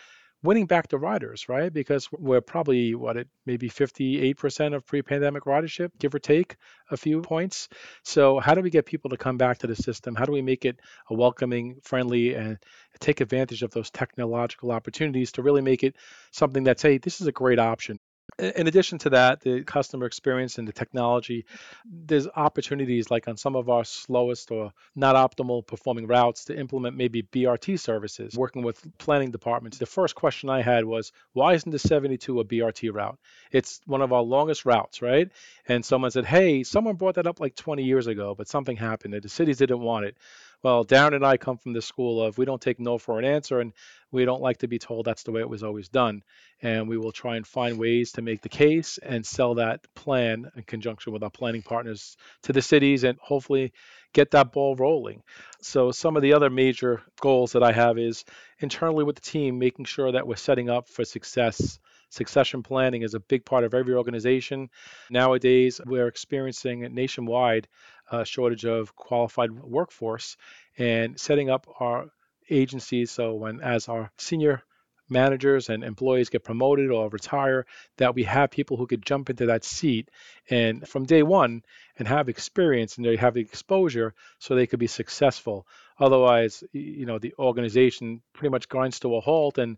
winning 0.44 0.66
back 0.66 0.88
the 0.88 0.98
riders, 0.98 1.48
right? 1.48 1.72
Because 1.72 2.10
we're 2.12 2.42
probably 2.42 2.96
what 2.96 3.18
it 3.18 3.28
maybe 3.46 3.70
58% 3.70 4.76
of 4.76 4.86
pre-pandemic 4.86 5.44
ridership, 5.44 5.90
give 6.00 6.16
or 6.16 6.20
take 6.20 6.56
a 6.90 6.98
few 6.98 7.22
points. 7.22 7.70
So 8.04 8.40
how 8.40 8.56
do 8.56 8.62
we 8.62 8.70
get 8.70 8.86
people 8.86 9.12
to 9.12 9.18
come 9.18 9.38
back 9.38 9.60
to 9.60 9.68
the 9.68 9.76
system? 9.76 10.16
How 10.16 10.26
do 10.26 10.32
we 10.32 10.42
make 10.42 10.66
it 10.66 10.80
a 11.10 11.14
welcoming, 11.14 11.78
friendly, 11.84 12.34
and 12.34 12.58
take 13.00 13.22
advantage 13.22 13.64
of 13.64 13.72
those 13.72 13.92
technological 13.92 14.72
opportunities 14.72 15.34
to 15.34 15.44
really 15.44 15.62
make 15.62 15.84
it 15.84 15.96
something 16.32 16.64
that's 16.64 16.82
hey, 16.82 16.98
this 16.98 17.22
is 17.22 17.28
a 17.28 17.32
great 17.32 17.60
option 17.60 18.00
in 18.42 18.68
addition 18.68 18.98
to 19.00 19.12
that, 19.12 19.42
the 19.42 19.64
customer 19.64 20.06
experience 20.06 20.58
and 20.58 20.68
the 20.68 20.74
technology, 20.74 21.46
there's 21.86 22.28
opportunities 22.28 23.12
like 23.12 23.28
on 23.28 23.38
some 23.38 23.56
of 23.56 23.70
our 23.70 23.84
slowest 23.84 24.52
or 24.52 24.74
not 24.96 25.16
optimal 25.16 25.66
performing 25.66 26.08
routes 26.08 26.46
to 26.46 26.58
implement 26.58 26.98
maybe 26.98 27.22
BRT 27.24 27.80
services, 27.80 28.36
working 28.36 28.64
with 28.64 28.82
planning 28.98 29.32
departments. 29.32 29.78
The 29.78 29.86
first 29.86 30.16
question 30.16 30.50
I 30.50 30.62
had 30.62 30.86
was, 30.86 31.12
why 31.34 31.54
isn't 31.54 31.72
the 31.72 31.80
72 31.80 32.40
a 32.40 32.44
BRT 32.44 32.94
route? 32.94 33.20
It's 33.52 33.80
one 33.86 34.02
of 34.02 34.12
our 34.12 34.24
longest 34.24 34.66
routes, 34.66 35.02
right? 35.02 35.30
And 35.68 35.86
someone 35.86 36.12
said, 36.12 36.26
hey, 36.26 36.64
someone 36.64 36.96
brought 36.96 37.16
that 37.16 37.28
up 37.28 37.40
like 37.40 37.56
20 37.56 37.84
years 37.84 38.08
ago, 38.08 38.36
but 38.36 38.48
something 38.48 38.76
happened. 38.76 39.14
that 39.14 39.24
The 39.24 39.30
cities 39.30 39.58
didn't 39.58 39.82
want 39.82 40.06
it. 40.06 40.18
Well, 40.64 40.86
Darren 40.86 41.16
and 41.16 41.26
I 41.26 41.38
come 41.38 41.58
from 41.58 41.74
the 41.74 41.82
school 41.82 42.22
of 42.22 42.38
we 42.38 42.46
don't 42.46 42.62
take 42.62 42.80
no 42.80 43.00
for 43.00 43.18
an 43.18 43.26
answer, 43.26 43.60
and 43.60 43.74
we 44.12 44.26
don't 44.26 44.44
like 44.44 44.58
to 44.58 44.68
be 44.68 44.78
told 44.78 45.06
that's 45.06 45.24
the 45.24 45.32
way 45.32 45.42
it 45.42 45.50
was 45.50 45.64
always 45.64 45.90
done. 45.90 46.22
And 46.62 46.88
we 46.88 46.98
will 46.98 47.12
try 47.12 47.38
and 47.38 47.48
find 47.48 47.80
ways 47.80 48.12
to 48.14 48.22
make 48.22 48.42
the 48.42 48.50
case 48.50 49.00
and 49.00 49.26
sell 49.26 49.56
that 49.56 49.82
plan 49.96 50.52
in 50.56 50.62
conjunction 50.64 51.14
with 51.14 51.24
our 51.24 51.32
planning 51.32 51.64
partners 51.64 52.16
to 52.44 52.54
the 52.54 52.62
cities 52.62 53.04
and 53.04 53.18
hopefully 53.20 53.74
get 54.14 54.32
that 54.32 54.52
ball 54.52 54.76
rolling. 54.76 55.24
So, 55.62 55.92
some 55.92 56.16
of 56.16 56.22
the 56.22 56.34
other 56.34 56.52
major 56.52 57.02
goals 57.20 57.54
that 57.54 57.64
I 57.64 57.72
have 57.72 57.98
is 57.98 58.24
internally 58.60 59.04
with 59.04 59.16
the 59.16 59.22
team, 59.22 59.58
making 59.58 59.86
sure 59.86 60.12
that 60.12 60.28
we're 60.28 60.36
setting 60.36 60.70
up 60.70 60.88
for 60.90 61.06
success. 61.06 61.80
Succession 62.10 62.62
planning 62.62 63.04
is 63.04 63.14
a 63.14 63.22
big 63.22 63.46
part 63.46 63.64
of 63.64 63.74
every 63.74 63.94
organization. 63.96 64.70
Nowadays, 65.10 65.80
we're 65.86 66.08
experiencing 66.08 66.82
nationwide 66.94 67.68
a 68.12 68.26
shortage 68.26 68.66
of 68.66 68.96
qualified 68.96 69.52
workforce 69.52 70.38
and 70.78 71.20
setting 71.20 71.50
up 71.50 71.68
our 71.80 72.08
agencies 72.50 73.12
so 73.12 73.34
when 73.34 73.62
as 73.62 73.88
our 73.88 74.12
senior 74.18 74.64
managers 75.12 75.70
and 75.70 75.84
employees 75.84 76.30
get 76.30 76.44
promoted 76.44 76.90
or 76.90 77.10
retire, 77.10 77.66
that 77.98 78.16
we 78.16 78.24
have 78.24 78.50
people 78.50 78.78
who 78.78 78.88
could 78.88 79.06
jump 79.06 79.30
into 79.30 79.48
that 79.48 79.64
seat 79.64 80.10
and 80.50 80.88
from 80.88 81.06
day 81.06 81.22
one 81.22 81.62
and 82.00 82.08
have 82.08 82.30
experience 82.30 82.96
and 82.96 83.06
they 83.06 83.18
have 83.18 83.34
the 83.34 83.42
exposure 83.42 84.14
so 84.40 84.56
they 84.56 84.66
could 84.66 84.80
be 84.80 84.88
successful. 84.88 85.68
Otherwise, 86.00 86.64
you 86.72 87.06
know, 87.06 87.20
the 87.20 87.34
organization 87.38 88.22
pretty 88.34 88.52
much 88.52 88.70
grinds 88.70 89.00
to 89.02 89.16
a 89.16 89.22
halt 89.22 89.58
and 89.58 89.78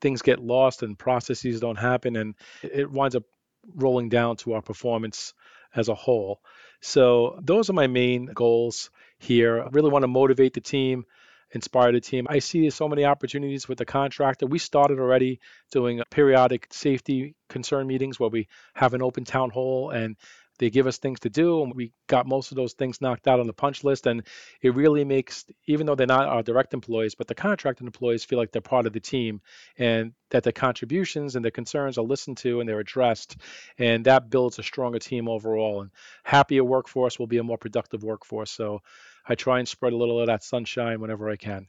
things 0.00 0.22
get 0.22 0.40
lost 0.40 0.82
and 0.82 0.98
processes 0.98 1.60
don't 1.60 1.76
happen 1.76 2.16
and 2.16 2.34
it 2.62 2.90
winds 2.90 3.14
up 3.14 3.24
rolling 3.74 4.08
down 4.08 4.36
to 4.36 4.54
our 4.54 4.62
performance 4.62 5.34
as 5.74 5.88
a 5.88 5.94
whole. 5.94 6.40
So 6.80 7.38
those 7.42 7.70
are 7.70 7.74
my 7.74 7.86
main 7.86 8.26
goals 8.26 8.90
here. 9.18 9.62
I 9.62 9.68
really 9.70 9.90
want 9.90 10.02
to 10.02 10.08
motivate 10.08 10.54
the 10.54 10.60
team, 10.60 11.04
inspire 11.52 11.92
the 11.92 12.00
team. 12.00 12.26
I 12.28 12.38
see 12.38 12.68
so 12.70 12.88
many 12.88 13.04
opportunities 13.04 13.68
with 13.68 13.78
the 13.78 13.84
contractor. 13.84 14.46
We 14.46 14.58
started 14.58 14.98
already 14.98 15.40
doing 15.70 16.02
periodic 16.10 16.68
safety 16.70 17.34
concern 17.48 17.86
meetings 17.86 18.18
where 18.18 18.30
we 18.30 18.48
have 18.74 18.94
an 18.94 19.02
open 19.02 19.24
town 19.24 19.50
hall 19.50 19.90
and 19.90 20.16
they 20.60 20.70
give 20.70 20.86
us 20.86 20.98
things 20.98 21.20
to 21.20 21.30
do, 21.30 21.62
and 21.62 21.74
we 21.74 21.90
got 22.06 22.26
most 22.26 22.52
of 22.52 22.56
those 22.56 22.74
things 22.74 23.00
knocked 23.00 23.26
out 23.26 23.40
on 23.40 23.46
the 23.46 23.52
punch 23.52 23.82
list. 23.82 24.06
And 24.06 24.22
it 24.60 24.74
really 24.74 25.04
makes, 25.04 25.46
even 25.66 25.86
though 25.86 25.94
they're 25.94 26.06
not 26.06 26.28
our 26.28 26.42
direct 26.42 26.74
employees, 26.74 27.14
but 27.14 27.26
the 27.26 27.34
contracted 27.34 27.86
employees 27.86 28.24
feel 28.24 28.38
like 28.38 28.52
they're 28.52 28.60
part 28.60 28.86
of 28.86 28.92
the 28.92 29.00
team 29.00 29.40
and 29.78 30.12
that 30.28 30.42
their 30.42 30.52
contributions 30.52 31.34
and 31.34 31.42
their 31.42 31.50
concerns 31.50 31.96
are 31.96 32.04
listened 32.04 32.36
to 32.36 32.60
and 32.60 32.68
they're 32.68 32.78
addressed. 32.78 33.38
And 33.78 34.04
that 34.04 34.28
builds 34.28 34.58
a 34.58 34.62
stronger 34.62 34.98
team 34.98 35.28
overall. 35.28 35.80
And 35.80 35.90
happier 36.24 36.62
workforce 36.62 37.18
will 37.18 37.26
be 37.26 37.38
a 37.38 37.42
more 37.42 37.58
productive 37.58 38.04
workforce. 38.04 38.50
So 38.50 38.80
I 39.26 39.36
try 39.36 39.60
and 39.60 39.66
spread 39.68 39.94
a 39.94 39.96
little 39.96 40.20
of 40.20 40.26
that 40.26 40.44
sunshine 40.44 41.00
whenever 41.00 41.30
I 41.30 41.36
can. 41.36 41.68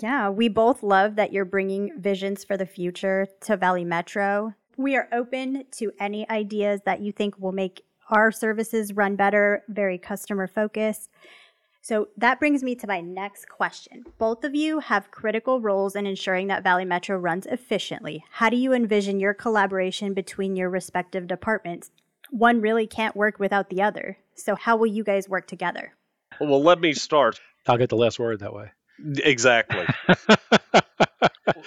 Yeah, 0.00 0.30
we 0.30 0.48
both 0.48 0.82
love 0.82 1.16
that 1.16 1.32
you're 1.32 1.44
bringing 1.44 2.00
visions 2.00 2.44
for 2.44 2.56
the 2.56 2.66
future 2.66 3.26
to 3.42 3.56
Valley 3.56 3.84
Metro. 3.84 4.54
We 4.76 4.96
are 4.96 5.08
open 5.12 5.64
to 5.72 5.92
any 5.98 6.28
ideas 6.28 6.82
that 6.84 7.00
you 7.00 7.12
think 7.12 7.38
will 7.38 7.52
make 7.52 7.82
our 8.10 8.30
services 8.30 8.92
run 8.92 9.16
better, 9.16 9.64
very 9.68 9.98
customer 9.98 10.46
focused. 10.46 11.10
So 11.80 12.08
that 12.16 12.40
brings 12.40 12.64
me 12.64 12.74
to 12.76 12.86
my 12.86 13.00
next 13.00 13.48
question. 13.48 14.04
Both 14.18 14.42
of 14.42 14.56
you 14.56 14.80
have 14.80 15.12
critical 15.12 15.60
roles 15.60 15.94
in 15.94 16.04
ensuring 16.04 16.48
that 16.48 16.64
Valley 16.64 16.84
Metro 16.84 17.16
runs 17.16 17.46
efficiently. 17.46 18.24
How 18.32 18.50
do 18.50 18.56
you 18.56 18.72
envision 18.72 19.20
your 19.20 19.34
collaboration 19.34 20.12
between 20.12 20.56
your 20.56 20.68
respective 20.68 21.28
departments? 21.28 21.92
One 22.30 22.60
really 22.60 22.88
can't 22.88 23.14
work 23.14 23.38
without 23.38 23.70
the 23.70 23.82
other. 23.82 24.18
So, 24.34 24.56
how 24.56 24.76
will 24.76 24.88
you 24.88 25.04
guys 25.04 25.28
work 25.28 25.46
together? 25.46 25.94
Well, 26.40 26.60
let 26.60 26.80
me 26.80 26.92
start. 26.92 27.40
I'll 27.68 27.78
get 27.78 27.88
the 27.88 27.96
last 27.96 28.18
word 28.18 28.40
that 28.40 28.52
way. 28.52 28.72
Exactly. 29.18 29.86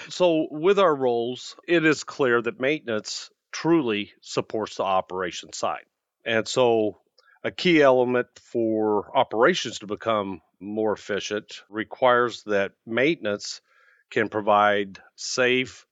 so, 0.07 0.47
with 0.49 0.79
our 0.79 0.95
roles, 0.95 1.55
it 1.67 1.85
is 1.85 2.03
clear 2.03 2.41
that 2.41 2.59
maintenance 2.59 3.29
truly 3.51 4.13
supports 4.21 4.75
the 4.75 4.83
operation 4.83 5.53
side. 5.53 5.85
And 6.25 6.47
so, 6.47 7.01
a 7.43 7.51
key 7.51 7.81
element 7.81 8.27
for 8.39 9.15
operations 9.17 9.79
to 9.79 9.87
become 9.87 10.41
more 10.59 10.93
efficient 10.93 11.63
requires 11.69 12.43
that 12.43 12.73
maintenance 12.85 13.61
can 14.09 14.29
provide 14.29 14.99
safe, 15.15 15.85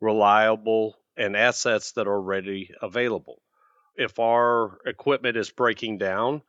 reliable, 0.00 0.96
and 1.16 1.36
assets 1.36 1.92
that 1.92 2.06
are 2.06 2.20
ready 2.20 2.70
available. 2.80 3.42
If 3.96 4.18
our 4.18 4.78
equipment 4.86 5.36
is 5.36 5.50
breaking 5.50 5.98
down, 5.98 6.42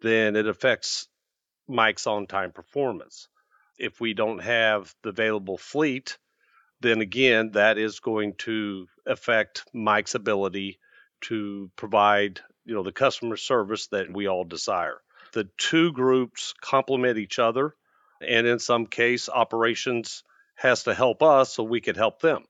then 0.00 0.36
it 0.36 0.46
affects 0.46 1.08
Mike's 1.68 2.06
on 2.06 2.26
time 2.26 2.52
performance. 2.52 3.28
If 3.78 4.00
we 4.00 4.14
don't 4.14 4.38
have 4.38 4.94
the 5.02 5.10
available 5.10 5.58
fleet, 5.58 6.18
then 6.80 7.00
again, 7.00 7.52
that 7.52 7.78
is 7.78 8.00
going 8.00 8.34
to 8.38 8.86
affect 9.06 9.64
Mike's 9.72 10.14
ability 10.14 10.78
to 11.22 11.70
provide, 11.76 12.40
you 12.64 12.74
know, 12.74 12.82
the 12.82 12.92
customer 12.92 13.36
service 13.36 13.86
that 13.88 14.12
we 14.12 14.26
all 14.26 14.44
desire. 14.44 15.00
The 15.32 15.48
two 15.56 15.92
groups 15.92 16.54
complement 16.60 17.18
each 17.18 17.38
other, 17.38 17.74
and 18.20 18.46
in 18.46 18.58
some 18.58 18.86
case, 18.86 19.28
operations 19.28 20.22
has 20.56 20.84
to 20.84 20.94
help 20.94 21.22
us 21.22 21.54
so 21.54 21.62
we 21.64 21.80
could 21.80 21.96
help 21.96 22.20
them. 22.20 22.44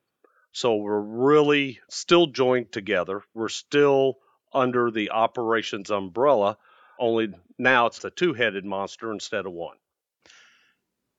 So 0.51 0.75
we're 0.75 0.99
really 0.99 1.79
still 1.89 2.27
joined 2.27 2.71
together. 2.71 3.23
We're 3.33 3.49
still 3.49 4.19
under 4.53 4.89
the 4.91 5.11
operations 5.11 5.91
umbrella, 5.91 6.57
only 6.97 7.33
now 7.57 7.87
it's 7.87 8.03
a 8.05 8.09
two-headed 8.09 8.63
monster 8.63 9.11
instead 9.11 9.45
of 9.45 9.51
one. 9.51 9.75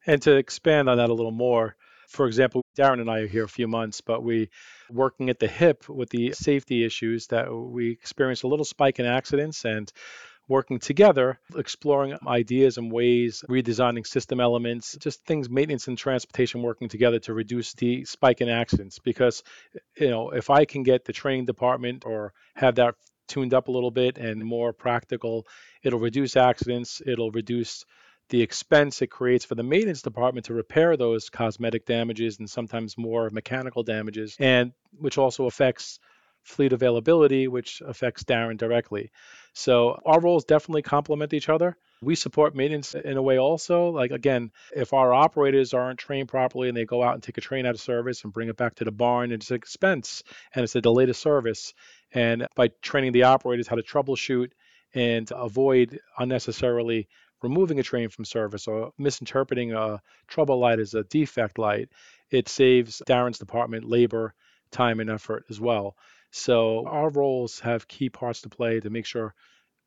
And 0.06 0.22
to 0.22 0.36
expand 0.36 0.88
on 0.88 0.98
that 0.98 1.10
a 1.10 1.14
little 1.14 1.32
more, 1.32 1.76
for 2.08 2.26
example, 2.26 2.62
Darren 2.76 3.00
and 3.00 3.10
I 3.10 3.20
are 3.20 3.26
here 3.26 3.44
a 3.44 3.48
few 3.48 3.68
months, 3.68 4.00
but 4.00 4.22
we 4.22 4.50
working 4.90 5.30
at 5.30 5.38
the 5.38 5.48
hip 5.48 5.88
with 5.88 6.10
the 6.10 6.32
safety 6.32 6.84
issues 6.84 7.26
that 7.28 7.52
we 7.52 7.90
experienced 7.90 8.44
a 8.44 8.48
little 8.48 8.64
spike 8.64 8.98
in 8.98 9.06
accidents 9.06 9.64
and 9.64 9.92
working 10.48 10.78
together, 10.78 11.40
exploring 11.56 12.16
ideas 12.26 12.78
and 12.78 12.92
ways, 12.92 13.44
redesigning 13.48 14.06
system 14.06 14.40
elements, 14.40 14.96
just 15.00 15.24
things, 15.24 15.50
maintenance 15.50 15.88
and 15.88 15.98
transportation 15.98 16.62
working 16.62 16.88
together 16.88 17.18
to 17.18 17.34
reduce 17.34 17.74
the 17.74 18.04
spike 18.04 18.40
in 18.40 18.48
accidents. 18.48 18.98
Because, 19.00 19.42
you 19.98 20.10
know, 20.10 20.30
if 20.30 20.50
I 20.50 20.64
can 20.64 20.82
get 20.82 21.04
the 21.04 21.12
training 21.12 21.46
department 21.46 22.04
or 22.06 22.32
have 22.54 22.76
that 22.76 22.94
tuned 23.26 23.54
up 23.54 23.68
a 23.68 23.72
little 23.72 23.90
bit 23.90 24.18
and 24.18 24.44
more 24.44 24.72
practical, 24.72 25.46
it'll 25.82 25.98
reduce 25.98 26.36
accidents, 26.36 27.02
it'll 27.04 27.32
reduce 27.32 27.84
the 28.28 28.42
expense 28.42 29.02
it 29.02 29.08
creates 29.08 29.44
for 29.44 29.54
the 29.54 29.62
maintenance 29.62 30.02
department 30.02 30.46
to 30.46 30.54
repair 30.54 30.96
those 30.96 31.30
cosmetic 31.30 31.86
damages 31.86 32.38
and 32.38 32.50
sometimes 32.50 32.98
more 32.98 33.30
mechanical 33.30 33.82
damages, 33.82 34.36
and 34.38 34.72
which 34.98 35.18
also 35.18 35.46
affects 35.46 36.00
fleet 36.42 36.72
availability, 36.72 37.48
which 37.48 37.82
affects 37.84 38.24
Darren 38.24 38.56
directly. 38.56 39.10
So 39.52 40.00
our 40.06 40.20
roles 40.20 40.44
definitely 40.44 40.82
complement 40.82 41.34
each 41.34 41.48
other. 41.48 41.76
We 42.02 42.14
support 42.14 42.54
maintenance 42.54 42.94
in 42.94 43.16
a 43.16 43.22
way 43.22 43.38
also. 43.38 43.88
Like 43.88 44.10
again, 44.10 44.52
if 44.74 44.92
our 44.92 45.12
operators 45.12 45.74
aren't 45.74 45.98
trained 45.98 46.28
properly 46.28 46.68
and 46.68 46.76
they 46.76 46.84
go 46.84 47.02
out 47.02 47.14
and 47.14 47.22
take 47.22 47.38
a 47.38 47.40
train 47.40 47.66
out 47.66 47.74
of 47.74 47.80
service 47.80 48.22
and 48.22 48.32
bring 48.32 48.48
it 48.48 48.56
back 48.56 48.76
to 48.76 48.84
the 48.84 48.92
barn, 48.92 49.32
it's 49.32 49.50
an 49.50 49.56
expense 49.56 50.22
and 50.54 50.62
it's 50.62 50.76
a 50.76 50.80
delay 50.80 51.06
to 51.06 51.14
service. 51.14 51.74
And 52.12 52.46
by 52.54 52.68
training 52.82 53.12
the 53.12 53.24
operators 53.24 53.66
how 53.66 53.76
to 53.76 53.82
troubleshoot 53.82 54.50
and 54.94 55.30
avoid 55.34 55.98
unnecessarily 56.18 57.08
removing 57.42 57.78
a 57.78 57.82
train 57.82 58.08
from 58.08 58.24
service 58.24 58.66
or 58.66 58.92
misinterpreting 58.98 59.72
a 59.72 60.00
trouble 60.26 60.58
light 60.58 60.78
as 60.78 60.94
a 60.94 61.04
defect 61.04 61.58
light, 61.58 61.88
it 62.30 62.48
saves 62.48 63.02
Darren's 63.06 63.38
department 63.38 63.84
labor, 63.84 64.34
time, 64.70 65.00
and 65.00 65.10
effort 65.10 65.44
as 65.50 65.60
well. 65.60 65.96
So 66.30 66.86
our 66.86 67.08
roles 67.08 67.60
have 67.60 67.88
key 67.88 68.10
parts 68.10 68.42
to 68.42 68.48
play 68.48 68.80
to 68.80 68.90
make 68.90 69.06
sure 69.06 69.34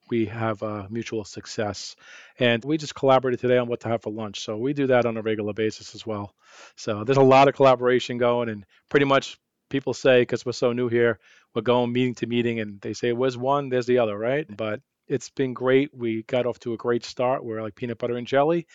we 0.10 0.26
have 0.26 0.64
uh, 0.64 0.88
mutual 0.90 1.24
success. 1.24 1.96
And 2.40 2.64
we 2.66 2.78
just 2.78 2.96
collaborated 2.96 3.40
today 3.40 3.58
on 3.58 3.68
what 3.68 3.82
to 3.82 3.90
have 3.90 4.02
for 4.02 4.12
lunch. 4.12 4.40
So 4.42 4.58
we 4.58 4.74
do 4.74 4.88
that 4.88 5.06
on 5.06 5.18
a 5.18 5.22
regular 5.22 5.54
basis 5.54 5.94
as 5.94 6.06
well. 6.06 6.34
So 6.76 7.04
there's 7.04 7.18
a 7.18 7.22
lot 7.22 7.48
of 7.48 7.56
collaboration 7.56 8.18
going, 8.18 8.50
and 8.50 8.66
pretty 8.90 9.06
much 9.06 9.38
people 9.70 9.94
say, 9.94 10.22
because 10.22 10.46
we're 10.46 10.54
so 10.54 10.74
new 10.74 10.88
here, 10.88 11.20
we're 11.54 11.62
going 11.62 11.94
meeting 11.94 12.16
to 12.16 12.28
meeting, 12.28 12.60
and 12.60 12.82
they 12.82 12.94
say, 12.94 13.14
where's 13.14 13.38
one? 13.38 13.70
There's 13.70 13.86
the 13.86 14.00
other, 14.00 14.18
right? 14.18 14.46
But 14.56 14.82
it's 15.10 15.30
been 15.30 15.54
great. 15.54 15.94
We 15.94 16.24
got 16.24 16.46
off 16.46 16.60
to 16.60 16.74
a 16.74 16.78
great 16.78 17.04
start. 17.04 17.44
We're 17.44 17.62
like 17.62 17.76
peanut 17.76 17.98
butter 17.98 18.16
and 18.16 18.28
jelly, 18.28 18.68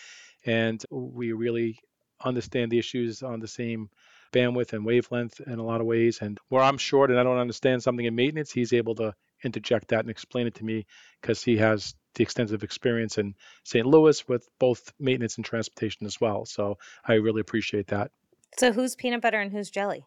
and 0.45 0.85
we 0.91 1.33
really 1.33 1.79
understand 2.23 2.71
the 2.71 2.79
issues 2.79 3.23
on 3.23 3.41
the 3.41 3.49
same 3.49 3.88
bandwidth 4.33 4.73
and 4.73 4.85
wavelength 4.85 5.41
in 5.41 5.59
a 5.59 5.62
lot 5.62 5.81
of 5.81 5.87
ways. 5.87 6.19
And 6.21 6.38
where 6.49 6.62
I'm 6.62 6.79
short 6.79 7.11
and 7.11 7.19
I 7.19 7.23
don't 7.23 7.38
understand 7.38 7.83
something 7.83 8.05
in 8.05 8.14
maintenance, 8.14 8.50
he's 8.50 8.73
able 8.73 8.97
to 8.97 9.14
interject 9.45 9.88
that 9.88 10.00
and 10.00 10.11
explain 10.11 10.47
it 10.47 10.57
to 10.57 10.64
me 10.64 10.87
because 11.21 11.43
he 11.43 11.57
has 11.59 11.95
the 12.14 12.23
extensive 12.23 12.62
experience 12.62 13.19
in 13.19 13.35
St. 13.64 13.87
Louis 13.87 14.26
with 14.29 14.49
both 14.59 14.93
maintenance 14.99 15.37
and 15.37 15.45
transportation 15.45 16.07
as 16.07 16.21
well. 16.21 16.47
So 16.47 16.79
I 17.07 17.14
really 17.14 17.41
appreciate 17.41 17.88
that. 17.88 18.11
So 18.59 18.73
who's 18.73 18.97
peanut 18.97 19.21
butter 19.21 19.41
and 19.41 19.53
who's 19.53 19.71
jelly? 19.71 20.05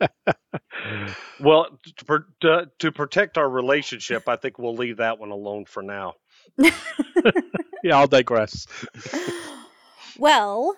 well, 1.40 1.78
to, 1.96 2.24
to, 2.40 2.70
to, 2.78 2.92
protect 2.92 3.38
our 3.38 3.48
relationship, 3.48 4.28
I 4.28 4.36
think 4.36 4.58
we'll 4.58 4.74
leave 4.74 4.98
that 4.98 5.18
one 5.18 5.30
alone 5.30 5.64
for 5.64 5.82
now. 5.82 6.14
yeah, 6.58 7.96
I'll 7.98 8.06
digress. 8.06 8.66
well, 10.18 10.76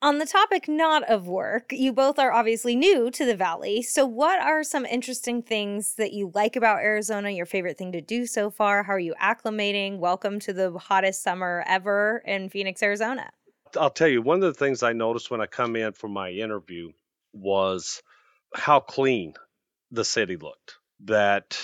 on 0.00 0.18
the 0.18 0.26
topic 0.26 0.68
not 0.68 1.04
of 1.04 1.28
work, 1.28 1.70
you 1.70 1.92
both 1.92 2.18
are 2.18 2.32
obviously 2.32 2.74
new 2.74 3.10
to 3.12 3.24
the 3.24 3.36
Valley. 3.36 3.82
So, 3.82 4.04
what 4.04 4.40
are 4.40 4.64
some 4.64 4.84
interesting 4.84 5.42
things 5.42 5.94
that 5.94 6.12
you 6.12 6.32
like 6.34 6.56
about 6.56 6.80
Arizona? 6.80 7.30
Your 7.30 7.46
favorite 7.46 7.78
thing 7.78 7.92
to 7.92 8.00
do 8.00 8.26
so 8.26 8.50
far? 8.50 8.82
How 8.82 8.94
are 8.94 8.98
you 8.98 9.14
acclimating? 9.22 9.98
Welcome 9.98 10.40
to 10.40 10.52
the 10.52 10.76
hottest 10.76 11.22
summer 11.22 11.62
ever 11.68 12.22
in 12.26 12.48
Phoenix, 12.48 12.82
Arizona. 12.82 13.30
I'll 13.78 13.90
tell 13.90 14.08
you, 14.08 14.20
one 14.22 14.42
of 14.42 14.52
the 14.52 14.58
things 14.58 14.82
I 14.82 14.92
noticed 14.92 15.30
when 15.30 15.40
I 15.40 15.46
come 15.46 15.76
in 15.76 15.92
for 15.92 16.08
my 16.08 16.30
interview 16.30 16.90
was 17.32 18.02
how 18.54 18.80
clean 18.80 19.34
the 19.90 20.04
city 20.04 20.36
looked. 20.36 20.76
That 21.04 21.58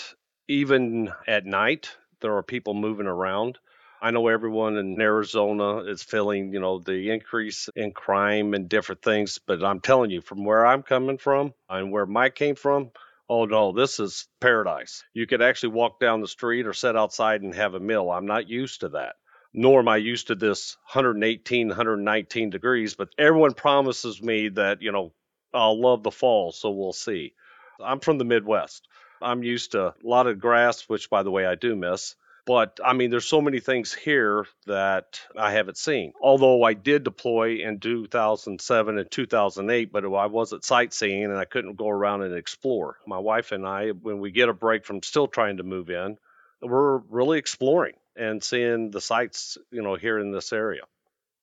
even 0.49 1.13
at 1.27 1.47
night, 1.47 1.91
there 2.21 2.37
are 2.37 2.43
people 2.43 2.75
moving 2.75 3.07
around. 3.07 3.59
I 4.01 4.11
know 4.11 4.29
everyone 4.29 4.77
in 4.77 5.01
Arizona 5.01 5.79
is 5.79 6.03
feeling, 6.03 6.53
you 6.53 6.61
know, 6.61 6.79
the 6.79 7.11
increase 7.11 7.69
in 7.75 7.93
crime 7.93 8.55
and 8.55 8.69
different 8.69 9.03
things, 9.03 9.39
but 9.45 9.65
I'm 9.65 9.81
telling 9.81 10.11
you, 10.11 10.21
from 10.21 10.45
where 10.45 10.65
I'm 10.65 10.83
coming 10.83 11.19
from 11.19 11.53
and 11.69 11.91
where 11.91 12.07
Mike 12.07 12.37
came 12.37 12.55
from, 12.55 12.91
oh 13.29 13.45
no, 13.45 13.73
this 13.73 13.99
is 14.01 14.29
paradise. 14.41 15.05
You 15.15 15.27
could 15.27 15.43
actually 15.43 15.71
walk 15.71 16.01
down 16.01 16.21
the 16.21 16.29
street 16.29 16.67
or 16.67 16.73
sit 16.73 16.97
outside 16.97 17.43
and 17.43 17.55
have 17.55 17.75
a 17.75 17.81
meal. 17.81 18.11
I'm 18.11 18.27
not 18.27 18.49
used 18.49 18.81
to 18.81 18.91
that. 18.91 19.17
Nor 19.53 19.81
am 19.81 19.89
I 19.89 19.97
used 19.97 20.29
to 20.29 20.35
this 20.35 20.77
118, 20.93 21.69
119 21.69 22.51
degrees, 22.51 22.95
but 22.95 23.09
everyone 23.19 23.55
promises 23.55 24.23
me 24.23 24.51
that, 24.51 24.83
you 24.83 24.93
know, 24.93 25.13
I'll 25.53 25.81
love 25.81 26.03
the 26.03 26.11
fall, 26.11 26.53
so 26.53 26.71
we'll 26.71 26.93
see. 26.93 27.35
I'm 27.81 28.01
from 28.01 28.19
the 28.19 28.25
Midwest. 28.25 28.87
I'm 29.21 29.43
used 29.43 29.73
to 29.73 29.89
a 29.89 29.95
lot 30.03 30.27
of 30.27 30.39
grass, 30.39 30.83
which, 30.89 31.11
by 31.11 31.23
the 31.23 31.31
way, 31.31 31.47
I 31.47 31.55
do 31.55 31.75
miss. 31.75 32.15
But 32.49 32.81
I 32.83 32.95
mean, 32.95 33.11
there's 33.11 33.27
so 33.27 33.43
many 33.43 33.61
things 33.61 33.93
here 33.93 34.47
that 34.67 35.21
I 35.37 35.53
haven't 35.53 35.77
seen. 35.77 36.15
Although 36.19 36.63
I 36.63 36.73
did 36.73 37.05
deploy 37.05 37.57
in 37.57 37.79
2007 37.79 38.99
and 38.99 39.11
2008, 39.11 39.93
but 39.93 40.05
I 40.07 40.27
wasn't 40.27 40.65
sightseeing 40.65 41.25
and 41.25 41.37
I 41.37 41.45
couldn't 41.45 41.77
go 41.77 41.91
around 41.91 42.23
and 42.23 42.35
explore. 42.35 42.97
My 43.07 43.19
wife 43.19 43.53
and 43.53 43.67
I, 43.67 43.91
when 43.91 44.21
we 44.21 44.31
get 44.31 44.49
a 44.49 44.55
break 44.55 44.87
from 44.87 45.03
still 45.03 45.29
trying 45.29 45.59
to 45.59 45.63
move 45.63 45.91
in, 45.91 46.17
we're 46.63 46.97
really 47.11 47.39
exploring 47.39 47.97
and 48.17 48.43
seeing 48.43 48.93
the 48.93 49.01
sights, 49.03 49.59
you 49.71 49.83
know, 49.83 49.97
here 49.97 50.19
in 50.19 50.33
this 50.33 50.51
area. 50.51 50.83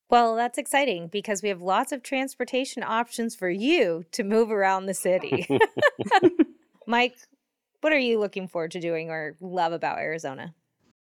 Well, 0.10 0.36
that's 0.36 0.58
exciting 0.58 1.08
because 1.08 1.42
we 1.42 1.50
have 1.50 1.62
lots 1.62 1.92
of 1.92 2.04
transportation 2.04 2.84
options 2.84 3.36
for 3.36 3.50
you 3.50 4.06
to 4.12 4.24
move 4.24 4.52
around 4.52 4.86
the 4.86 4.94
city. 4.94 5.48
Mike, 6.88 7.16
what 7.82 7.92
are 7.92 8.00
you 8.00 8.20
looking 8.20 8.48
forward 8.48 8.72
to 8.72 8.80
doing 8.80 9.10
or 9.10 9.36
love 9.42 9.74
about 9.74 9.98
Arizona? 9.98 10.54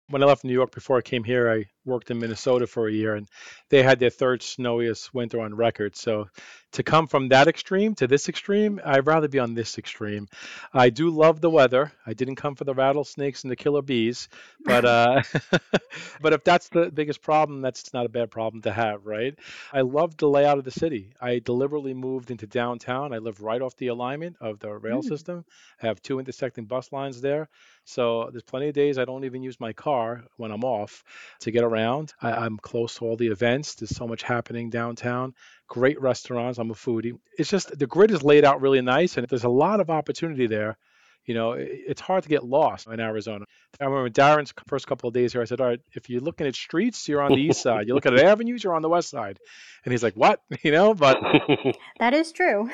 when 0.10 0.24
I 0.24 0.26
left 0.26 0.44
New 0.44 0.54
York 0.54 0.74
before 0.74 0.98
I 0.98 1.02
came 1.02 1.24
here, 1.24 1.52
I 1.52 1.66
worked 1.88 2.12
in 2.12 2.20
Minnesota 2.20 2.68
for 2.68 2.88
a 2.88 2.92
year, 2.92 3.16
and 3.16 3.28
they 3.70 3.82
had 3.82 4.00
their 4.00 4.10
third 4.10 4.44
snowiest 4.44 5.14
winter 5.14 5.42
on 5.42 5.56
record. 5.56 5.96
So 5.96 6.28
to 6.74 6.84
come 6.84 7.08
from 7.08 7.30
that 7.30 7.48
extreme 7.48 7.96
to 7.96 8.08
this 8.08 8.30
extreme, 8.30 8.80
I'd 8.86 9.08
rather 9.08 9.28
be 9.28 9.40
on 9.40 9.54
this 9.54 9.78
extreme. 9.78 10.28
I 10.74 10.90
do 10.90 11.10
love 11.10 11.42
the 11.42 11.50
weather. 11.50 11.92
I 12.06 12.14
didn't 12.14 12.36
come 12.36 12.56
for 12.56 12.66
the 12.66 12.74
rattlesnakes 12.74 13.44
and 13.44 13.52
the 13.52 13.56
killer 13.56 13.82
bees, 13.82 14.28
but 14.64 14.86
uh, 14.86 15.24
but 16.22 16.34
if 16.34 16.44
that's 16.44 16.70
the 16.70 16.92
biggest 16.92 17.22
problem, 17.22 17.62
that's 17.62 17.94
not 17.94 18.06
a 18.06 18.10
bad 18.10 18.30
problem 18.30 18.62
to 18.64 18.72
have, 18.72 19.06
right? 19.06 19.34
I 19.72 19.82
love 19.82 20.18
the 20.18 20.30
layout 20.30 20.58
of 20.58 20.66
the 20.66 20.72
city. 20.72 21.14
I 21.22 21.40
deliberately 21.40 21.94
moved 21.94 22.32
into 22.32 22.48
downtown. 22.48 23.14
I 23.14 23.20
live 23.20 23.42
right 23.42 23.62
off 23.62 23.76
the 23.78 23.88
alignment 23.88 24.36
of 24.42 24.60
the 24.60 24.74
rail 24.74 25.02
mm. 25.02 25.08
system. 25.08 25.46
I 25.82 25.88
have 25.88 26.02
two 26.02 26.20
intersecting 26.20 26.66
bus 26.66 26.92
lines 26.92 27.22
there. 27.22 27.50
So 27.86 28.28
there's 28.32 28.44
plenty 28.44 28.68
of 28.68 28.74
days 28.74 28.98
I 28.98 29.06
don't 29.06 29.24
even 29.24 29.42
use 29.42 29.62
my 29.62 29.72
car 29.72 30.26
when 30.36 30.52
I'm 30.52 30.66
off 30.66 31.06
to 31.40 31.52
get 31.52 31.64
around. 31.64 31.77
I, 32.22 32.32
I'm 32.32 32.58
close 32.58 32.96
to 32.96 33.06
all 33.06 33.16
the 33.16 33.28
events. 33.28 33.76
There's 33.76 33.96
so 33.96 34.08
much 34.08 34.24
happening 34.24 34.70
downtown. 34.70 35.34
Great 35.68 36.00
restaurants. 36.02 36.60
I'm 36.60 36.72
a 36.72 36.76
foodie. 36.76 37.14
It's 37.38 37.50
just 37.50 37.78
the 37.78 37.88
grid 37.88 38.12
is 38.12 38.24
laid 38.24 38.46
out 38.46 38.62
really 38.62 38.82
nice, 38.82 39.18
and 39.18 39.28
there's 39.28 39.44
a 39.44 39.50
lot 39.50 39.80
of 39.80 39.90
opportunity 39.90 40.48
there. 40.48 40.78
You 41.26 41.34
know, 41.34 41.52
it's 41.58 42.00
hard 42.00 42.24
to 42.24 42.30
get 42.30 42.46
lost 42.46 42.88
in 42.88 43.02
Arizona. 43.02 43.44
I 43.82 43.86
remember 43.86 44.10
Darren's 44.10 44.54
first 44.68 44.88
couple 44.88 45.10
of 45.10 45.14
days 45.14 45.34
here. 45.34 45.42
I 45.42 45.46
said, 45.46 45.60
"All 45.60 45.68
right, 45.68 45.82
if 45.92 46.10
you're 46.10 46.22
looking 46.22 46.48
at 46.48 46.56
streets, 46.56 47.08
you're 47.10 47.22
on 47.22 47.32
the 47.32 47.42
east 47.42 47.62
side. 47.62 47.86
You're 47.86 47.96
looking 47.96 48.14
at 48.14 48.26
avenues, 48.26 48.64
you're 48.64 48.76
on 48.76 48.82
the 48.82 48.90
west 48.90 49.10
side." 49.10 49.38
And 49.84 49.92
he's 49.92 50.04
like, 50.04 50.16
"What?" 50.16 50.40
You 50.64 50.72
know, 50.72 50.94
but 50.94 51.18
that 52.00 52.14
is 52.14 52.32
true. 52.32 52.70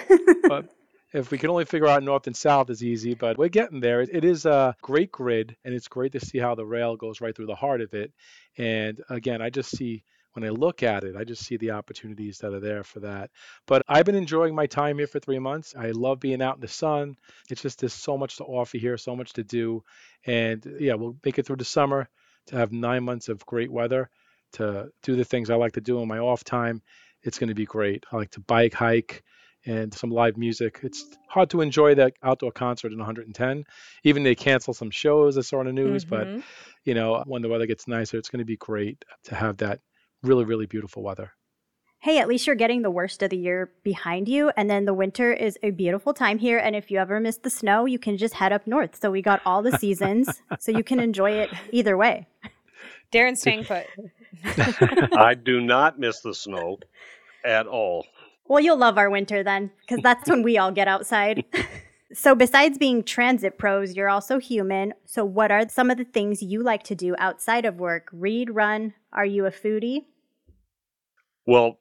but 0.48 0.69
if 1.13 1.29
we 1.29 1.38
can 1.38 1.51
only 1.51 1.65
figure 1.65 1.88
out 1.88 2.03
north 2.03 2.25
and 2.25 2.36
south 2.36 2.70
is 2.72 2.84
easy, 2.84 3.13
but 3.13 3.38
we're 3.38 3.50
getting 3.50 3.79
there. 3.79 4.01
It, 4.01 4.25
is 4.25 4.46
a 4.46 4.75
great 4.82 5.12
grid, 5.12 5.55
and 5.63 5.74
it's 5.74 5.88
great 5.88 6.12
to 6.13 6.20
see 6.20 6.39
how 6.39 6.55
the 6.55 6.65
rail 6.65 6.96
goes 6.98 7.22
right 7.22 7.36
through 7.36 7.46
the 7.46 7.55
heart 7.55 7.82
of 7.82 7.93
it. 7.93 8.12
And 8.58 9.00
again, 9.10 9.41
I 9.41 9.51
just 9.51 9.70
see 9.70 10.03
when 10.34 10.43
I 10.43 10.50
look 10.50 10.82
at 10.82 11.03
it, 11.03 11.15
I 11.15 11.24
just 11.24 11.46
see 11.46 11.58
the 11.58 11.72
opportunities 11.72 12.39
that 12.39 12.53
are 12.53 12.60
there 12.60 12.84
for 12.84 13.01
that. 13.01 13.29
But 13.67 13.84
I've 13.88 14.05
been 14.05 14.15
enjoying 14.15 14.55
my 14.55 14.65
time 14.65 14.98
here 14.98 15.05
for 15.05 15.20
three 15.20 15.38
months. 15.38 15.75
I 15.77 15.91
love 15.91 16.20
being 16.20 16.41
out 16.41 16.55
in 16.55 16.62
the 16.62 16.67
sun. 16.67 17.15
It's 17.51 17.62
just 17.62 17.79
there's 17.79 17.93
so 17.93 18.17
much 18.17 18.38
to 18.38 18.43
offer 18.43 18.79
here, 18.79 18.98
so 18.98 19.15
much 19.15 19.34
to 19.34 19.43
do, 19.43 19.84
and 20.25 20.65
yeah, 20.79 20.96
we'll 20.96 21.15
make 21.24 21.38
it 21.38 21.46
through 21.46 21.58
the 21.58 21.65
summer 21.65 22.10
to 22.48 22.55
have 22.55 22.72
nine 22.72 23.03
months 23.03 23.29
of 23.29 23.46
great 23.46 23.72
weather 23.72 24.10
to 24.53 24.89
do 25.03 25.16
the 25.16 25.24
things 25.24 25.51
I 25.51 25.55
like 25.55 25.74
to 25.74 25.81
do 25.81 26.01
in 26.01 26.07
my 26.07 26.18
off 26.18 26.44
time. 26.44 26.81
It's 27.22 27.37
going 27.37 27.50
to 27.50 27.55
be 27.55 27.66
great. 27.66 28.03
I 28.11 28.18
like 28.18 28.31
to 28.31 28.42
bike, 28.42 28.74
hike 28.74 29.24
and 29.65 29.93
some 29.93 30.09
live 30.09 30.37
music. 30.37 30.79
It's 30.83 31.17
hard 31.27 31.49
to 31.51 31.61
enjoy 31.61 31.95
that 31.95 32.13
outdoor 32.23 32.51
concert 32.51 32.91
in 32.91 32.97
110. 32.97 33.63
Even 34.03 34.23
they 34.23 34.35
cancel 34.35 34.73
some 34.73 34.91
shows 34.91 35.37
I 35.37 35.41
saw 35.41 35.59
on 35.59 35.65
the 35.65 35.73
news, 35.73 36.05
mm-hmm. 36.05 36.37
but 36.37 36.43
you 36.83 36.93
know, 36.93 37.23
when 37.25 37.41
the 37.41 37.49
weather 37.49 37.65
gets 37.65 37.87
nicer, 37.87 38.17
it's 38.17 38.29
going 38.29 38.39
to 38.39 38.45
be 38.45 38.57
great 38.57 39.03
to 39.25 39.35
have 39.35 39.57
that 39.57 39.79
really, 40.21 40.45
really 40.45 40.65
beautiful 40.65 41.03
weather. 41.03 41.31
Hey, 41.99 42.19
at 42.19 42.27
least 42.27 42.45
you're 42.47 42.57
getting 42.57 42.81
the 42.81 42.91
worst 42.91 43.23
of 43.23 43.29
the 43.29 43.37
year 43.37 43.71
behind 43.81 44.27
you. 44.27 44.51
And 44.57 44.69
then 44.69 44.83
the 44.83 44.93
winter 44.93 45.31
is 45.31 45.57
a 45.63 45.71
beautiful 45.71 46.13
time 46.13 46.37
here. 46.37 46.57
And 46.57 46.75
if 46.75 46.91
you 46.91 46.99
ever 46.99 47.17
miss 47.21 47.37
the 47.37 47.49
snow, 47.49 47.85
you 47.85 47.97
can 47.97 48.17
just 48.17 48.33
head 48.33 48.51
up 48.51 48.67
north. 48.67 48.99
So 49.01 49.09
we 49.09 49.21
got 49.21 49.41
all 49.45 49.61
the 49.61 49.77
seasons. 49.77 50.41
so 50.59 50.73
you 50.73 50.83
can 50.83 50.99
enjoy 50.99 51.31
it 51.31 51.49
either 51.71 51.95
way. 51.95 52.27
Darren 53.13 53.37
staying 53.37 53.63
put. 53.63 53.85
I 55.17 55.33
do 55.33 55.61
not 55.61 55.97
miss 55.97 56.19
the 56.19 56.33
snow 56.33 56.79
at 57.45 57.67
all. 57.67 58.05
Well, 58.48 58.60
you'll 58.60 58.77
love 58.77 58.98
our 58.98 59.10
winter 59.10 59.44
then, 59.44 59.72
because 59.82 60.01
that's 60.03 60.29
when 60.29 60.44
we 60.44 60.58
all 60.58 60.72
get 60.72 60.88
outside. 60.88 61.46
so, 62.14 62.36
besides 62.36 62.77
being 62.77 63.03
transit 63.03 63.58
pros, 63.58 63.96
you're 63.96 64.10
also 64.10 64.40
human. 64.40 64.94
So, 65.06 65.24
what 65.24 65.51
are 65.51 65.68
some 65.70 65.90
of 65.90 65.98
the 65.98 66.03
things 66.03 66.44
you 66.44 66.62
like 66.62 66.84
to 66.84 66.96
do 66.96 67.16
outside 67.18 67.66
of 67.66 67.79
work? 67.79 68.10
Read, 68.12 68.50
run? 68.50 68.94
Are 69.14 69.25
you 69.25 69.46
a 69.46 69.51
foodie? 69.51 70.06
Well, 71.46 71.79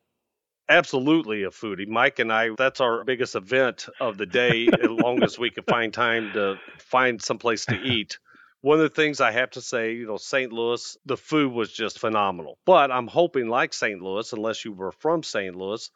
absolutely 0.68 1.42
a 1.42 1.50
foodie. 1.50 1.86
Mike 1.86 2.18
and 2.18 2.32
I, 2.32 2.50
that's 2.56 2.80
our 2.80 3.04
biggest 3.04 3.34
event 3.34 3.88
of 4.00 4.16
the 4.16 4.26
day, 4.26 4.68
as 4.68 4.88
long 4.88 5.22
as 5.22 5.38
we 5.38 5.50
can 5.50 5.64
find 5.64 5.92
time 5.92 6.32
to 6.34 6.56
find 6.78 7.20
someplace 7.20 7.66
to 7.66 7.80
eat. 7.80 8.18
One 8.60 8.78
of 8.78 8.84
the 8.84 8.94
things 8.94 9.20
I 9.20 9.32
have 9.32 9.50
to 9.50 9.60
say, 9.60 9.94
you 9.94 10.06
know, 10.06 10.16
St. 10.16 10.52
Louis, 10.52 10.96
the 11.04 11.16
food 11.16 11.52
was 11.52 11.72
just 11.72 11.98
phenomenal. 11.98 12.58
But 12.64 12.92
I'm 12.92 13.08
hoping, 13.08 13.48
like 13.48 13.74
St. 13.74 14.00
Louis, 14.00 14.32
unless 14.32 14.64
you 14.64 14.72
were 14.72 14.92
from 14.92 15.24
St. 15.24 15.56
Louis, 15.56 15.90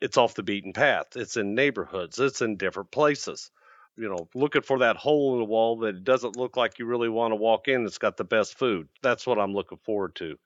it's 0.00 0.16
off 0.16 0.34
the 0.34 0.42
beaten 0.42 0.72
path. 0.72 1.16
It's 1.16 1.36
in 1.36 1.54
neighborhoods. 1.54 2.18
It's 2.18 2.42
in 2.42 2.56
different 2.56 2.90
places. 2.90 3.50
You 3.96 4.08
know, 4.08 4.28
looking 4.34 4.62
for 4.62 4.78
that 4.78 4.96
hole 4.96 5.34
in 5.34 5.40
the 5.40 5.44
wall 5.44 5.78
that 5.78 6.04
doesn't 6.04 6.36
look 6.36 6.56
like 6.56 6.78
you 6.78 6.86
really 6.86 7.08
want 7.08 7.32
to 7.32 7.36
walk 7.36 7.66
in. 7.66 7.84
It's 7.84 7.98
got 7.98 8.16
the 8.16 8.24
best 8.24 8.56
food. 8.56 8.88
That's 9.02 9.26
what 9.26 9.38
I'm 9.38 9.54
looking 9.54 9.78
forward 9.78 10.14
to. 10.16 10.38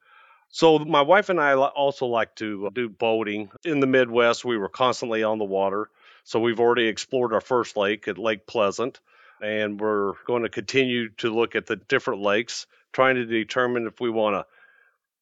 So 0.49 0.79
my 0.79 1.01
wife 1.01 1.29
and 1.29 1.41
I 1.41 1.55
also 1.55 2.07
like 2.07 2.35
to 2.37 2.67
uh, 2.67 2.71
do 2.71 2.89
boating 2.89 3.51
in 3.65 3.81
the 3.81 3.87
Midwest. 3.87 4.45
We 4.45 4.59
were 4.59 4.69
constantly 4.69 5.23
on 5.23 5.39
the 5.39 5.45
water. 5.45 5.89
So 6.25 6.41
we've 6.41 6.61
already 6.61 6.87
explored 6.87 7.33
our 7.33 7.41
first 7.41 7.77
lake 7.77 8.07
at 8.07 8.19
Lake 8.19 8.47
Pleasant, 8.47 9.01
and 9.41 9.81
we're 9.81 10.13
going 10.27 10.43
to 10.43 10.49
continue 10.49 11.09
to 11.19 11.35
look 11.35 11.57
at 11.57 11.67
the 11.67 11.77
different 11.77 12.21
lakes, 12.21 12.67
trying 12.93 13.17
to 13.17 13.25
determine 13.25 13.87
if 13.87 14.01
we 14.01 14.11
want 14.11 14.35
to 14.35 14.47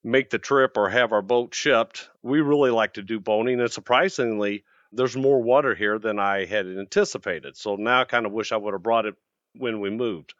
make 0.02 0.30
the 0.30 0.38
trip 0.38 0.76
or 0.76 0.88
have 0.88 1.12
our 1.12 1.22
boat 1.22 1.54
shipped, 1.54 2.08
we 2.22 2.40
really 2.40 2.70
like 2.70 2.94
to 2.94 3.02
do 3.02 3.20
boating. 3.20 3.60
And 3.60 3.70
surprisingly, 3.70 4.64
there's 4.92 5.16
more 5.16 5.42
water 5.42 5.74
here 5.74 5.98
than 5.98 6.18
I 6.18 6.46
had 6.46 6.66
anticipated. 6.66 7.56
So 7.56 7.76
now 7.76 8.00
I 8.00 8.04
kind 8.04 8.26
of 8.26 8.32
wish 8.32 8.52
I 8.52 8.56
would 8.56 8.74
have 8.74 8.82
brought 8.82 9.06
it 9.06 9.14
when 9.56 9.80
we 9.80 9.90
moved. 9.90 10.34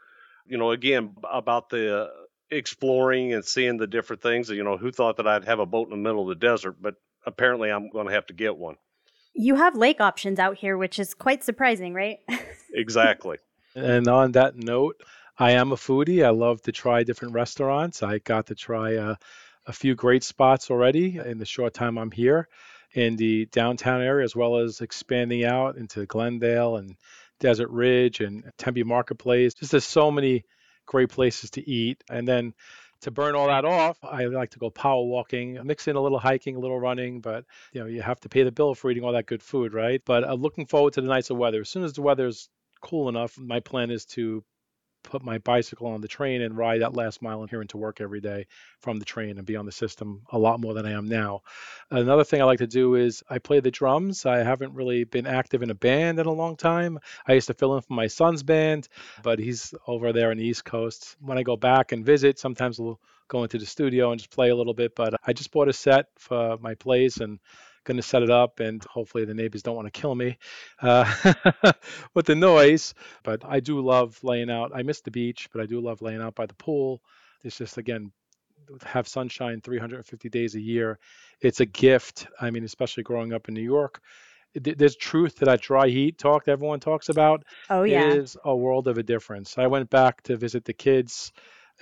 You 0.47 0.59
know, 0.59 0.71
again, 0.73 1.15
about 1.31 1.71
the 1.71 2.11
exploring 2.51 3.33
and 3.33 3.45
seeing 3.45 3.77
the 3.77 3.87
different 3.87 4.23
things. 4.23 4.49
You 4.49 4.65
know, 4.65 4.77
who 4.77 4.91
thought 4.91 5.19
that 5.19 5.29
I'd 5.29 5.45
have 5.45 5.61
a 5.61 5.67
boat 5.67 5.89
in 5.89 5.91
the 5.91 5.97
middle 5.97 6.23
of 6.23 6.29
the 6.29 6.47
desert? 6.47 6.77
But 6.81 6.95
apparently, 7.25 7.71
I'm 7.71 7.91
going 7.91 8.07
to 8.07 8.13
have 8.13 8.27
to 8.27 8.35
get 8.35 8.57
one. 8.57 8.77
You 9.33 9.55
have 9.55 9.77
lake 9.77 10.01
options 10.01 10.39
out 10.39 10.57
here, 10.57 10.77
which 10.77 10.99
is 10.99 11.15
quite 11.15 11.45
surprising, 11.45 11.95
right? 11.95 12.19
exactly. 12.75 13.39
And 13.77 14.09
on 14.09 14.33
that 14.33 14.57
note, 14.57 15.01
I 15.39 15.53
am 15.53 15.71
a 15.71 15.77
foodie. 15.77 16.25
I 16.25 16.31
love 16.31 16.61
to 16.63 16.73
try 16.73 17.05
different 17.05 17.35
restaurants. 17.35 18.03
I 18.03 18.19
got 18.19 18.47
to 18.49 18.57
try 18.57 18.97
uh, 18.97 19.15
a 19.67 19.73
few 19.73 19.95
great 19.95 20.25
spots 20.25 20.71
already 20.71 21.19
in 21.19 21.39
the 21.39 21.47
short 21.47 21.75
time 21.75 21.99
I'm 21.99 22.11
here 22.11 22.49
in 22.93 23.17
the 23.17 23.47
downtown 23.47 24.03
area, 24.03 24.25
as 24.25 24.35
well 24.35 24.59
as 24.59 24.81
expanding 24.81 25.45
out 25.45 25.77
into 25.77 26.07
Glendale 26.07 26.77
and 26.77 26.97
Desert 27.39 27.71
Ridge 27.71 28.21
and 28.21 28.51
Tempe 28.59 28.83
Marketplace. 28.83 29.55
Just 29.55 29.71
there's 29.73 29.85
so 29.85 30.11
many 30.11 30.45
great 30.87 31.09
places 31.09 31.51
to 31.53 31.69
eat. 31.69 32.03
And 32.11 32.27
then 32.27 32.55
to 33.03 33.11
burn 33.11 33.35
all 33.35 33.47
that 33.47 33.65
off, 33.65 33.97
I 34.03 34.27
like 34.27 34.51
to 34.51 34.59
go 34.59 34.71
power 34.71 35.03
walking, 35.03 35.59
mix 35.65 35.89
in 35.89 35.97
a 35.97 36.01
little 36.01 36.19
hiking, 36.19 36.57
a 36.57 36.59
little 36.59 36.79
running, 36.79 37.21
but 37.21 37.45
you 37.73 37.81
know, 37.81 37.87
you 37.87 38.03
have 38.03 38.21
to 38.21 38.29
pay 38.29 38.43
the 38.43 38.53
bill 38.53 38.75
for 38.75 38.91
eating 38.91 39.05
all 39.05 39.13
that 39.13 39.27
good 39.27 39.43
food, 39.43 39.73
right? 39.73 40.03
But 40.05 40.25
I'm 40.29 40.43
looking 40.43 40.67
forward 40.67 40.95
to 40.95 41.01
the 41.01 41.09
nicer 41.09 41.35
weather. 41.35 41.61
As 41.63 41.71
soon 41.71 41.85
as 41.85 41.95
the 41.95 42.03
weather's 42.03 42.49
cool 42.83 43.09
enough, 43.09 43.39
my 43.39 43.61
plan 43.61 43.91
is 43.91 44.05
to 44.07 44.45
put 45.03 45.23
my 45.23 45.39
bicycle 45.39 45.89
on 45.89 46.01
the 46.01 46.09
train 46.09 46.43
and 46.43 46.57
ride 46.57 46.83
that 46.83 46.95
last 46.95 47.23
mile 47.23 47.43
in 47.43 47.49
here 47.49 47.63
into 47.63 47.77
work 47.77 48.01
every 48.01 48.21
day 48.21 48.47
from 48.81 48.99
the 48.99 49.05
train 49.05 49.39
and 49.39 49.47
be 49.47 49.57
on 49.57 49.67
the 49.67 49.73
system 49.73 50.23
a 50.33 50.39
lot 50.39 50.61
more 50.61 50.75
than 50.75 50.87
I 50.87 50.93
am 50.93 51.07
now. 51.07 51.43
Another 51.91 52.25
thing 52.25 52.41
I 52.41 52.45
like 52.45 52.59
to 52.59 52.67
do 52.67 52.95
is 52.95 53.23
I 53.29 53.39
play 53.39 53.61
the 53.61 53.71
drums. 53.71 54.27
I 54.27 54.39
haven't 54.39 54.75
really 54.75 55.05
been 55.05 55.27
active 55.27 55.63
in 55.63 55.71
a 55.71 55.75
band 55.75 56.19
in 56.19 56.27
a 56.27 56.33
long 56.33 56.57
time. 56.57 56.99
I 57.27 57.33
used 57.33 57.49
to 57.49 57.55
fill 57.55 57.77
in 57.77 57.83
for 57.83 57.95
my 57.95 58.07
son's 58.07 58.43
band, 58.43 58.89
but 59.23 59.39
he's 59.39 59.75
over 59.87 60.13
there 60.13 60.31
on 60.31 60.37
the 60.37 60.45
East 60.45 60.65
Coast. 60.65 61.17
When 61.21 61.39
I 61.39 61.43
go 61.43 61.57
back 61.57 61.93
and 61.93 62.05
visit, 62.05 62.39
sometimes 62.39 62.79
we'll 62.79 63.01
go 63.29 63.43
into 63.43 63.59
the 63.59 63.67
studio 63.67 64.11
and 64.11 64.21
just 64.21 64.31
play 64.31 64.51
a 64.51 64.57
little 64.57 64.75
bit. 64.75 64.95
But 64.95 65.15
I 65.27 65.33
just 65.33 65.51
bought 65.51 65.69
a 65.69 65.73
set 65.73 66.07
for 66.19 66.59
my 66.59 66.75
plays 66.75 67.19
and 67.19 67.39
going 67.85 67.97
to 67.97 68.03
set 68.03 68.23
it 68.23 68.31
up 68.31 68.61
and 68.61 68.85
hopefully 68.85 69.25
the 69.25 69.35
neighbors 69.35 69.63
don't 69.63 69.77
want 69.77 69.93
to 69.93 70.01
kill 70.01 70.15
me 70.15 70.39
uh, 70.83 71.11
with 72.15 72.27
the 72.27 72.35
noise. 72.35 72.95
But 73.23 73.45
i 73.45 73.61
do 73.61 73.81
love 73.81 74.19
laying 74.23 74.51
out 74.51 74.73
i 74.75 74.83
miss 74.83 75.01
the 75.01 75.11
beach 75.11 75.49
but 75.53 75.61
i 75.63 75.67
do 75.67 75.81
love 75.81 76.03
laying 76.03 76.21
out 76.21 76.35
by 76.35 76.47
the 76.47 76.55
pool. 76.55 77.03
It's 77.45 77.59
just 77.59 77.79
again 77.79 78.13
have 78.85 79.09
sunshine 79.09 79.61
350 79.61 80.29
days 80.29 80.55
a 80.55 80.61
year 80.61 80.99
it's 81.41 81.61
a 81.61 81.67
gift. 81.67 82.27
I 82.41 82.51
mean 82.51 82.65
especially 82.65 83.03
growing 83.03 83.33
up 83.33 83.49
in 83.49 83.55
new 83.55 83.63
york 83.63 84.01
there's 84.55 84.97
truth 84.97 85.37
to 85.37 85.45
that 85.45 85.61
dry 85.61 85.89
heat 85.89 86.19
talk 86.19 86.45
that 86.45 86.53
everyone 86.53 86.81
talks 86.81 87.09
about 87.09 87.45
oh 87.71 87.85
yeah. 87.85 88.11
it 88.11 88.19
is 88.19 88.37
a 88.45 88.55
world 88.55 88.89
of 88.89 88.99
a 88.99 89.03
difference. 89.03 89.57
I 89.59 89.69
went 89.69 89.91
back 89.91 90.23
to 90.23 90.37
visit 90.37 90.65
the 90.65 90.73
kids 90.73 91.33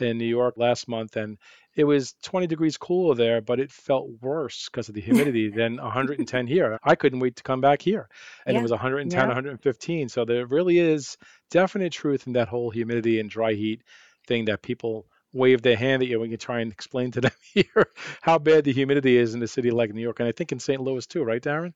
in 0.00 0.16
new 0.16 0.24
york 0.24 0.54
last 0.56 0.86
month 0.86 1.16
and 1.16 1.38
it 1.78 1.84
was 1.84 2.14
20 2.24 2.48
degrees 2.48 2.76
cooler 2.76 3.14
there, 3.14 3.40
but 3.40 3.60
it 3.60 3.70
felt 3.70 4.08
worse 4.20 4.68
because 4.68 4.88
of 4.88 4.96
the 4.96 5.00
humidity 5.08 5.48
than 5.48 5.76
110 5.76 6.46
here. 6.48 6.78
I 6.82 6.96
couldn't 6.96 7.20
wait 7.20 7.36
to 7.36 7.44
come 7.44 7.60
back 7.60 7.80
here. 7.80 8.08
And 8.44 8.54
Yeah. 8.54 8.60
it 8.60 8.62
was 8.62 8.72
110, 8.72 9.16
Yeah. 9.16 9.26
115. 9.28 10.08
So 10.08 10.24
there 10.24 10.44
really 10.44 10.78
is 10.80 11.16
definite 11.50 11.92
truth 11.92 12.26
in 12.26 12.32
that 12.34 12.48
whole 12.48 12.70
humidity 12.70 13.20
and 13.20 13.30
dry 13.30 13.54
heat 13.54 13.82
thing 14.26 14.46
that 14.46 14.60
people 14.60 15.06
wave 15.32 15.62
their 15.62 15.76
hand 15.76 16.02
at 16.02 16.08
you 16.08 16.18
when 16.18 16.30
you 16.32 16.36
try 16.36 16.60
and 16.60 16.72
explain 16.72 17.12
to 17.12 17.20
them 17.26 17.32
here 17.54 17.86
how 18.22 18.38
bad 18.38 18.64
the 18.64 18.72
humidity 18.72 19.16
is 19.16 19.34
in 19.34 19.42
a 19.42 19.46
city 19.48 19.70
like 19.70 19.94
New 19.94 20.02
York. 20.02 20.18
And 20.18 20.28
I 20.28 20.32
think 20.32 20.50
in 20.50 20.58
St. 20.58 20.80
Louis 20.80 21.06
too, 21.06 21.22
right, 21.22 21.42
Darren? 21.42 21.74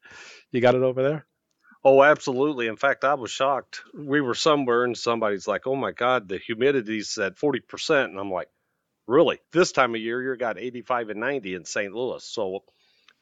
You 0.51 0.61
got 0.61 0.75
it 0.75 0.83
over 0.83 1.03
there? 1.03 1.27
Oh, 1.85 2.03
absolutely. 2.03 2.67
In 2.69 2.77
fact, 2.77 3.05
I 3.05 3.15
was 3.15 3.31
shocked. 3.31 3.83
We 3.95 4.21
were 4.21 4.35
somewhere 4.35 4.85
and 4.85 4.97
somebody's 4.97 5.47
like, 5.49 5.67
oh 5.67 5.77
my 5.77 5.93
God, 5.93 6.29
the 6.29 6.38
humidity's 6.38 7.19
at 7.19 7.37
40%. 7.37 8.05
And 8.05 8.19
I'm 8.19 8.31
like, 8.31 8.49
really? 9.12 9.38
This 9.53 9.72
time 9.72 9.94
of 9.94 10.01
year, 10.01 10.22
you're 10.22 10.37
got 10.37 10.59
85 10.59 11.11
and 11.11 11.20
90 11.20 11.55
in 11.55 11.64
St. 11.64 11.92
Louis. 11.92 12.25
So 12.25 12.64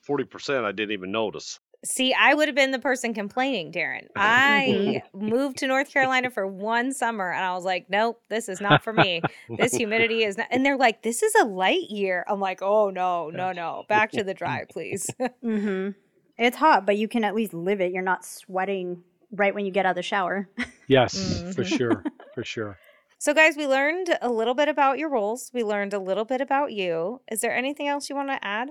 40% 0.08 0.64
I 0.64 0.72
didn't 0.72 0.92
even 0.92 1.10
notice. 1.12 1.58
See, 1.82 2.12
I 2.12 2.34
would 2.34 2.46
have 2.46 2.54
been 2.54 2.72
the 2.72 2.78
person 2.78 3.14
complaining, 3.14 3.72
Darren. 3.72 4.06
I 4.16 5.02
moved 5.14 5.58
to 5.58 5.66
North 5.66 5.90
Carolina 5.90 6.30
for 6.30 6.46
one 6.46 6.92
summer 6.92 7.30
and 7.32 7.42
I 7.42 7.54
was 7.54 7.64
like, 7.64 7.86
nope, 7.88 8.20
this 8.28 8.48
is 8.50 8.60
not 8.60 8.84
for 8.84 8.92
me. 8.92 9.22
This 9.58 9.74
humidity 9.74 10.22
is 10.24 10.36
not. 10.36 10.48
And 10.50 10.64
they're 10.64 10.76
like, 10.76 11.02
this 11.02 11.22
is 11.22 11.34
a 11.36 11.44
light 11.44 11.88
year. 11.88 12.24
I'm 12.28 12.38
like, 12.40 12.60
oh, 12.62 12.90
no, 12.90 13.30
no, 13.30 13.52
no. 13.52 13.84
Back 13.88 14.12
to 14.12 14.22
the 14.22 14.34
dry, 14.34 14.64
please. 14.70 15.10
Mm-hmm. 15.44 15.90
It's 16.38 16.56
hot, 16.56 16.86
but 16.86 16.96
you 16.96 17.06
can 17.08 17.22
at 17.24 17.34
least 17.34 17.52
live 17.52 17.80
it. 17.82 17.92
You're 17.92 18.02
not 18.02 18.24
sweating 18.24 19.02
right 19.30 19.54
when 19.54 19.66
you 19.66 19.70
get 19.70 19.84
out 19.84 19.90
of 19.90 19.96
the 19.96 20.02
shower. 20.02 20.48
Yes, 20.86 21.14
for 21.54 21.64
Mhm. 21.64 21.78
sure. 21.78 22.04
For 22.34 22.44
sure. 22.44 22.78
So, 23.20 23.34
guys, 23.34 23.54
we 23.54 23.66
learned 23.66 24.16
a 24.22 24.30
little 24.30 24.54
bit 24.54 24.70
about 24.70 24.98
your 24.98 25.10
roles. 25.10 25.50
We 25.52 25.62
learned 25.62 25.92
a 25.92 25.98
little 25.98 26.24
bit 26.24 26.40
about 26.40 26.72
you. 26.72 27.20
Is 27.30 27.42
there 27.42 27.54
anything 27.54 27.86
else 27.86 28.08
you 28.08 28.16
want 28.16 28.30
to 28.30 28.42
add? 28.42 28.70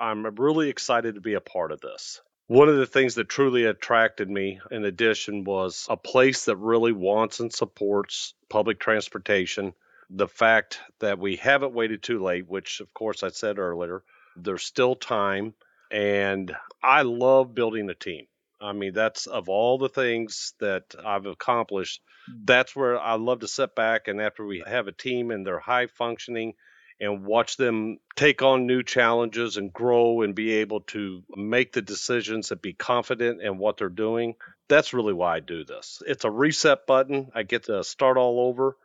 I'm 0.00 0.26
really 0.34 0.68
excited 0.70 1.14
to 1.14 1.20
be 1.20 1.34
a 1.34 1.40
part 1.40 1.70
of 1.70 1.80
this. 1.80 2.20
One 2.48 2.68
of 2.68 2.78
the 2.78 2.86
things 2.86 3.14
that 3.14 3.28
truly 3.28 3.64
attracted 3.64 4.28
me, 4.28 4.58
in 4.72 4.84
addition, 4.84 5.44
was 5.44 5.86
a 5.88 5.96
place 5.96 6.46
that 6.46 6.56
really 6.56 6.90
wants 6.90 7.38
and 7.38 7.52
supports 7.52 8.34
public 8.48 8.80
transportation. 8.80 9.72
The 10.10 10.26
fact 10.26 10.80
that 10.98 11.20
we 11.20 11.36
haven't 11.36 11.72
waited 11.72 12.02
too 12.02 12.20
late, 12.20 12.48
which, 12.48 12.80
of 12.80 12.92
course, 12.92 13.22
I 13.22 13.28
said 13.28 13.60
earlier, 13.60 14.02
there's 14.34 14.64
still 14.64 14.96
time. 14.96 15.54
And 15.92 16.54
I 16.82 17.02
love 17.02 17.54
building 17.54 17.88
a 17.88 17.94
team. 17.94 18.26
I 18.60 18.72
mean, 18.72 18.92
that's 18.92 19.26
of 19.26 19.48
all 19.48 19.78
the 19.78 19.88
things 19.88 20.54
that 20.60 20.94
I've 21.04 21.26
accomplished, 21.26 22.00
mm. 22.30 22.40
that's 22.44 22.74
where 22.74 22.98
I 22.98 23.14
love 23.14 23.40
to 23.40 23.48
sit 23.48 23.74
back 23.74 24.08
and 24.08 24.20
after 24.20 24.44
we 24.44 24.62
have 24.66 24.88
a 24.88 24.92
team 24.92 25.30
and 25.30 25.46
they're 25.46 25.58
high 25.58 25.86
functioning 25.86 26.54
and 27.00 27.24
watch 27.24 27.56
them 27.56 27.98
take 28.14 28.42
on 28.42 28.66
new 28.66 28.82
challenges 28.82 29.56
and 29.58 29.72
grow 29.72 30.22
and 30.22 30.34
be 30.34 30.54
able 30.54 30.80
to 30.80 31.22
make 31.36 31.72
the 31.72 31.82
decisions 31.82 32.50
and 32.50 32.62
be 32.62 32.72
confident 32.72 33.42
in 33.42 33.58
what 33.58 33.76
they're 33.76 33.88
doing. 33.90 34.34
That's 34.68 34.94
really 34.94 35.12
why 35.12 35.36
I 35.36 35.40
do 35.40 35.64
this. 35.64 36.02
It's 36.06 36.24
a 36.24 36.30
reset 36.30 36.86
button. 36.86 37.30
I 37.34 37.42
get 37.42 37.64
to 37.64 37.84
start 37.84 38.16
all 38.16 38.48
over. 38.48 38.76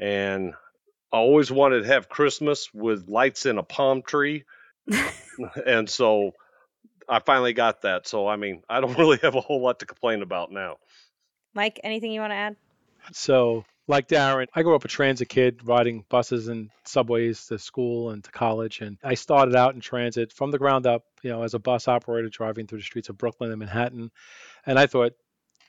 And 0.00 0.54
I 1.12 1.18
always 1.18 1.50
wanted 1.50 1.82
to 1.82 1.88
have 1.88 2.08
Christmas 2.08 2.68
with 2.74 3.08
lights 3.08 3.46
in 3.46 3.58
a 3.58 3.62
palm 3.62 4.02
tree. 4.02 4.44
and 5.66 5.88
so 5.88 6.32
I 7.10 7.18
finally 7.18 7.52
got 7.52 7.82
that. 7.82 8.06
So, 8.06 8.28
I 8.28 8.36
mean, 8.36 8.62
I 8.70 8.80
don't 8.80 8.96
really 8.98 9.18
have 9.22 9.34
a 9.34 9.40
whole 9.40 9.60
lot 9.60 9.80
to 9.80 9.86
complain 9.86 10.22
about 10.22 10.52
now. 10.52 10.76
Mike, 11.52 11.80
anything 11.82 12.12
you 12.12 12.20
want 12.20 12.30
to 12.30 12.36
add? 12.36 12.56
So, 13.12 13.64
like 13.88 14.06
Darren, 14.06 14.46
I 14.54 14.62
grew 14.62 14.76
up 14.76 14.84
a 14.84 14.88
transit 14.88 15.28
kid 15.28 15.66
riding 15.66 16.04
buses 16.08 16.46
and 16.46 16.70
subways 16.84 17.46
to 17.46 17.58
school 17.58 18.10
and 18.10 18.22
to 18.22 18.30
college. 18.30 18.80
And 18.80 18.98
I 19.02 19.14
started 19.14 19.56
out 19.56 19.74
in 19.74 19.80
transit 19.80 20.32
from 20.32 20.52
the 20.52 20.58
ground 20.58 20.86
up, 20.86 21.02
you 21.22 21.30
know, 21.30 21.42
as 21.42 21.54
a 21.54 21.58
bus 21.58 21.88
operator 21.88 22.28
driving 22.28 22.68
through 22.68 22.78
the 22.78 22.84
streets 22.84 23.08
of 23.08 23.18
Brooklyn 23.18 23.50
and 23.50 23.58
Manhattan. 23.58 24.12
And 24.64 24.78
I 24.78 24.86
thought 24.86 25.14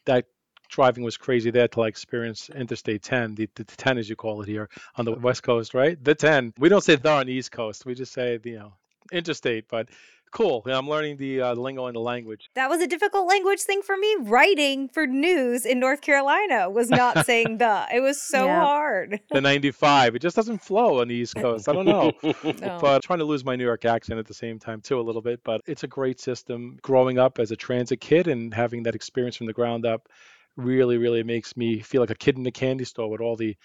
that 0.05 0.25
driving 0.69 1.03
was 1.03 1.17
crazy 1.17 1.49
there 1.49 1.67
till 1.67 1.83
I 1.83 1.87
experienced 1.87 2.51
Interstate 2.51 3.01
10, 3.01 3.35
the, 3.35 3.49
the 3.55 3.63
10 3.63 3.97
as 3.97 4.07
you 4.07 4.15
call 4.15 4.41
it 4.41 4.47
here 4.47 4.69
on 4.95 5.05
the 5.05 5.13
West 5.13 5.41
Coast, 5.41 5.73
right? 5.73 6.01
The 6.03 6.13
10. 6.13 6.53
We 6.59 6.69
don't 6.69 6.83
say 6.83 6.95
the 6.95 7.09
on 7.09 7.25
the 7.25 7.33
East 7.33 7.51
Coast. 7.51 7.85
We 7.85 7.95
just 7.95 8.13
say, 8.13 8.39
you 8.43 8.59
know, 8.59 8.73
interstate. 9.11 9.67
But 9.67 9.89
cool. 10.31 10.63
I'm 10.65 10.89
learning 10.89 11.17
the 11.17 11.41
uh, 11.41 11.53
lingo 11.55 11.85
and 11.87 11.95
the 11.95 11.99
language. 11.99 12.49
That 12.55 12.69
was 12.69 12.81
a 12.81 12.87
difficult 12.87 13.27
language 13.27 13.61
thing 13.61 13.81
for 13.81 13.95
me. 13.97 14.15
Writing 14.21 14.89
for 14.89 15.05
news 15.05 15.65
in 15.65 15.79
North 15.79 16.01
Carolina 16.01 16.69
was 16.69 16.89
not 16.89 17.25
saying 17.25 17.57
the. 17.59 17.85
It 17.93 17.99
was 18.01 18.21
so 18.21 18.45
Yeah. 18.45 18.61
hard. 18.61 19.19
The 19.31 19.41
95. 19.41 20.15
It 20.15 20.19
just 20.19 20.35
doesn't 20.35 20.59
flow 20.63 21.01
on 21.01 21.07
the 21.09 21.15
East 21.15 21.35
Coast. 21.43 21.67
I 21.69 21.73
don't 21.73 21.85
know. 21.85 22.11
No. 22.61 22.77
but 22.81 23.03
trying 23.03 23.19
to 23.19 23.25
lose 23.25 23.43
my 23.45 23.55
New 23.55 23.63
York 23.65 23.85
accent 23.85 24.19
at 24.19 24.25
the 24.25 24.33
same 24.33 24.57
time 24.59 24.81
too 24.81 24.99
a 24.99 25.01
little 25.01 25.21
bit. 25.21 25.41
But 25.43 25.61
it's 25.67 25.83
a 25.83 25.87
great 25.87 26.19
system. 26.19 26.77
Growing 26.81 27.17
up 27.19 27.39
as 27.39 27.51
a 27.51 27.55
transit 27.55 28.01
kid 28.01 28.27
and 28.27 28.53
having 28.53 28.83
that 28.83 28.95
experience 28.95 29.35
from 29.35 29.47
the 29.47 29.53
ground 29.53 29.85
up 29.85 30.07
really, 30.57 30.97
really 30.97 31.23
makes 31.23 31.55
me 31.55 31.79
feel 31.79 32.01
like 32.01 32.09
a 32.09 32.15
kid 32.15 32.37
in 32.37 32.45
a 32.45 32.51
candy 32.51 32.83
store 32.83 33.09
with 33.09 33.21
all 33.21 33.35
the 33.35 33.55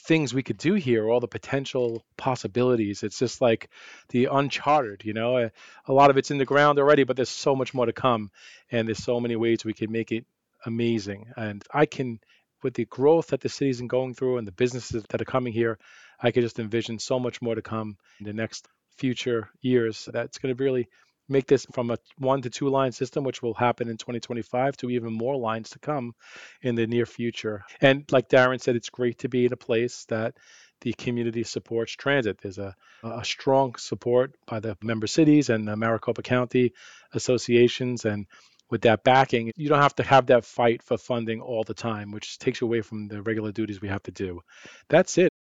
things 0.00 0.32
we 0.32 0.42
could 0.42 0.56
do 0.56 0.74
here, 0.74 1.08
all 1.08 1.20
the 1.20 1.28
potential 1.28 2.04
possibilities. 2.16 3.02
It's 3.02 3.18
just 3.18 3.40
like 3.40 3.68
the 4.08 4.26
uncharted, 4.26 5.04
you 5.04 5.12
know. 5.12 5.38
A, 5.38 5.50
a 5.86 5.92
lot 5.92 6.10
of 6.10 6.16
it's 6.16 6.30
in 6.30 6.38
the 6.38 6.44
ground 6.44 6.78
already, 6.78 7.04
but 7.04 7.16
there's 7.16 7.28
so 7.28 7.54
much 7.54 7.74
more 7.74 7.86
to 7.86 7.92
come, 7.92 8.30
and 8.70 8.88
there's 8.88 9.04
so 9.04 9.20
many 9.20 9.36
ways 9.36 9.64
we 9.64 9.74
can 9.74 9.92
make 9.92 10.10
it 10.12 10.24
amazing. 10.64 11.32
And 11.36 11.62
I 11.72 11.86
can, 11.86 12.20
with 12.62 12.74
the 12.74 12.86
growth 12.86 13.28
that 13.28 13.40
the 13.40 13.48
city's 13.48 13.80
going 13.80 14.14
through 14.14 14.38
and 14.38 14.46
the 14.46 14.52
businesses 14.52 15.04
that 15.10 15.20
are 15.20 15.26
coming 15.26 15.52
here, 15.52 15.78
I 16.20 16.30
could 16.30 16.42
just 16.42 16.58
envision 16.58 16.98
so 16.98 17.18
much 17.18 17.40
more 17.40 17.54
to 17.54 17.62
come 17.62 17.96
in 18.18 18.26
the 18.26 18.32
next 18.32 18.68
future 18.96 19.50
years. 19.60 20.08
That's 20.12 20.38
going 20.38 20.54
to 20.54 20.62
really 20.62 20.88
make 21.30 21.46
this 21.46 21.66
from 21.72 21.90
a 21.90 21.98
one 22.18 22.42
to 22.42 22.50
two 22.50 22.68
line 22.68 22.92
system, 22.92 23.24
which 23.24 23.42
will 23.42 23.54
happen 23.54 23.88
in 23.88 23.96
2025, 23.96 24.76
to 24.78 24.90
even 24.90 25.12
more 25.12 25.36
lines 25.36 25.70
to 25.70 25.78
come 25.78 26.14
in 26.62 26.74
the 26.74 26.86
near 26.86 27.06
future. 27.06 27.64
And 27.80 28.04
like 28.10 28.28
Darren 28.28 28.60
said, 28.60 28.76
it's 28.76 28.90
great 28.90 29.18
to 29.20 29.28
be 29.28 29.46
in 29.46 29.52
a 29.52 29.56
place 29.56 30.04
that 30.06 30.34
the 30.80 30.92
community 30.94 31.44
supports 31.44 31.92
transit. 31.92 32.38
There's 32.40 32.58
a, 32.58 32.74
a 33.02 33.24
strong 33.24 33.74
support 33.76 34.34
by 34.46 34.60
the 34.60 34.76
member 34.82 35.06
cities 35.06 35.50
and 35.50 35.68
the 35.68 35.76
Maricopa 35.76 36.22
County 36.22 36.72
associations. 37.12 38.04
And 38.04 38.26
with 38.70 38.82
that 38.82 39.04
backing, 39.04 39.52
you 39.56 39.68
don't 39.68 39.82
have 39.82 39.96
to 39.96 40.02
have 40.02 40.26
that 40.26 40.44
fight 40.44 40.82
for 40.82 40.96
funding 40.96 41.40
all 41.40 41.64
the 41.64 41.74
time, 41.74 42.12
which 42.12 42.38
takes 42.38 42.60
you 42.60 42.66
away 42.66 42.80
from 42.80 43.08
the 43.08 43.22
regular 43.22 43.52
duties 43.52 43.80
we 43.80 43.88
have 43.88 44.02
to 44.04 44.12
do. 44.12 44.40
That's 44.88 45.18
it. 45.18 45.32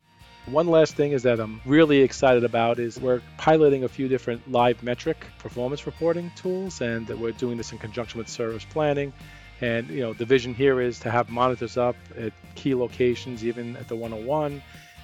One 0.51 0.67
last 0.67 0.95
thing 0.95 1.13
is 1.13 1.25
that 1.25 1.41
I'm 1.41 1.61
really 1.67 2.01
excited 2.01 2.43
about 2.43 2.79
is 2.79 2.99
we're 2.99 3.21
piloting 3.37 3.85
a 3.85 3.89
few 3.89 4.09
different 4.09 4.51
live 4.51 4.83
metric 4.83 5.27
performance 5.39 5.85
reporting 5.85 6.33
tools, 6.37 6.81
and 6.81 7.07
we're 7.09 7.33
doing 7.33 7.59
this 7.59 7.73
in 7.73 7.79
conjunction 7.79 8.17
with 8.17 8.29
service 8.29 8.65
planning. 8.65 9.13
And 9.61 9.91
you 9.91 10.01
know, 10.01 10.15
the 10.15 10.25
vision 10.25 10.55
here 10.55 10.81
is 10.81 11.01
to 11.01 11.11
have 11.11 11.29
monitors 11.29 11.77
up 11.77 11.97
at 12.17 12.33
key 12.55 12.75
locations, 12.75 13.45
even 13.45 13.77
at 13.77 13.89
the 13.89 13.97
101, 13.97 14.63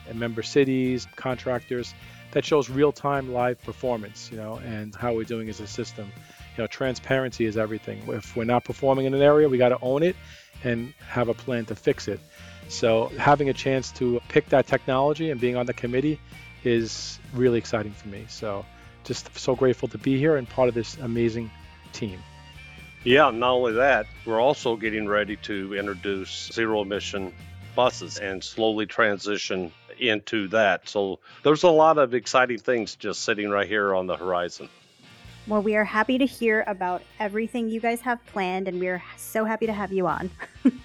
and 0.08 0.18
member 0.18 0.42
cities, 0.42 1.06
contractors, 1.16 1.92
that 2.30 2.44
shows 2.44 2.70
real-time 2.70 3.32
live 3.32 3.62
performance. 3.62 4.30
You 4.30 4.38
know, 4.38 4.56
and 4.64 4.94
how 4.94 5.12
we're 5.12 5.24
doing 5.24 5.50
as 5.50 5.60
a 5.60 5.66
system. 5.66 6.10
You 6.56 6.62
know, 6.62 6.68
transparency 6.68 7.44
is 7.44 7.58
everything. 7.58 8.02
If 8.08 8.34
we're 8.34 8.44
not 8.44 8.64
performing 8.64 9.04
in 9.04 9.12
an 9.12 9.22
area, 9.22 9.48
we 9.48 9.58
got 9.58 9.70
to 9.70 9.78
own 9.82 10.02
it 10.02 10.16
and 10.62 10.94
have 11.06 11.28
a 11.28 11.34
plan 11.34 11.66
to 11.66 11.74
fix 11.74 12.08
it. 12.08 12.20
So 12.74 13.06
having 13.18 13.48
a 13.48 13.52
chance 13.52 13.92
to 13.92 14.20
pick 14.28 14.48
that 14.48 14.66
technology 14.66 15.30
and 15.30 15.40
being 15.40 15.56
on 15.56 15.64
the 15.64 15.72
committee 15.72 16.18
is 16.64 17.20
really 17.32 17.56
exciting 17.56 17.92
for 17.92 18.08
me. 18.08 18.24
So 18.28 18.66
just 19.04 19.36
so 19.38 19.54
grateful 19.54 19.86
to 19.88 19.98
be 19.98 20.18
here 20.18 20.36
and 20.36 20.48
part 20.48 20.68
of 20.68 20.74
this 20.74 20.96
amazing 20.98 21.50
team. 21.92 22.18
Yeah, 23.04 23.30
not 23.30 23.50
only 23.50 23.74
that, 23.74 24.06
we're 24.26 24.40
also 24.40 24.74
getting 24.76 25.06
ready 25.06 25.36
to 25.36 25.74
introduce 25.74 26.50
zero 26.52 26.82
emission 26.82 27.32
buses 27.76 28.18
and 28.18 28.42
slowly 28.42 28.86
transition 28.86 29.72
into 29.98 30.48
that. 30.48 30.88
So 30.88 31.20
there's 31.44 31.62
a 31.62 31.70
lot 31.70 31.98
of 31.98 32.12
exciting 32.12 32.58
things 32.58 32.96
just 32.96 33.22
sitting 33.22 33.50
right 33.50 33.68
here 33.68 33.94
on 33.94 34.08
the 34.08 34.16
horizon. 34.16 34.68
Well, 35.46 35.62
we 35.62 35.76
are 35.76 35.84
happy 35.84 36.18
to 36.18 36.26
hear 36.26 36.64
about 36.66 37.02
everything 37.20 37.68
you 37.68 37.78
guys 37.78 38.00
have 38.00 38.24
planned, 38.26 38.66
and 38.66 38.80
we're 38.80 39.02
so 39.16 39.44
happy 39.44 39.66
to 39.66 39.72
have 39.72 39.92
you 39.92 40.08
on. 40.08 40.30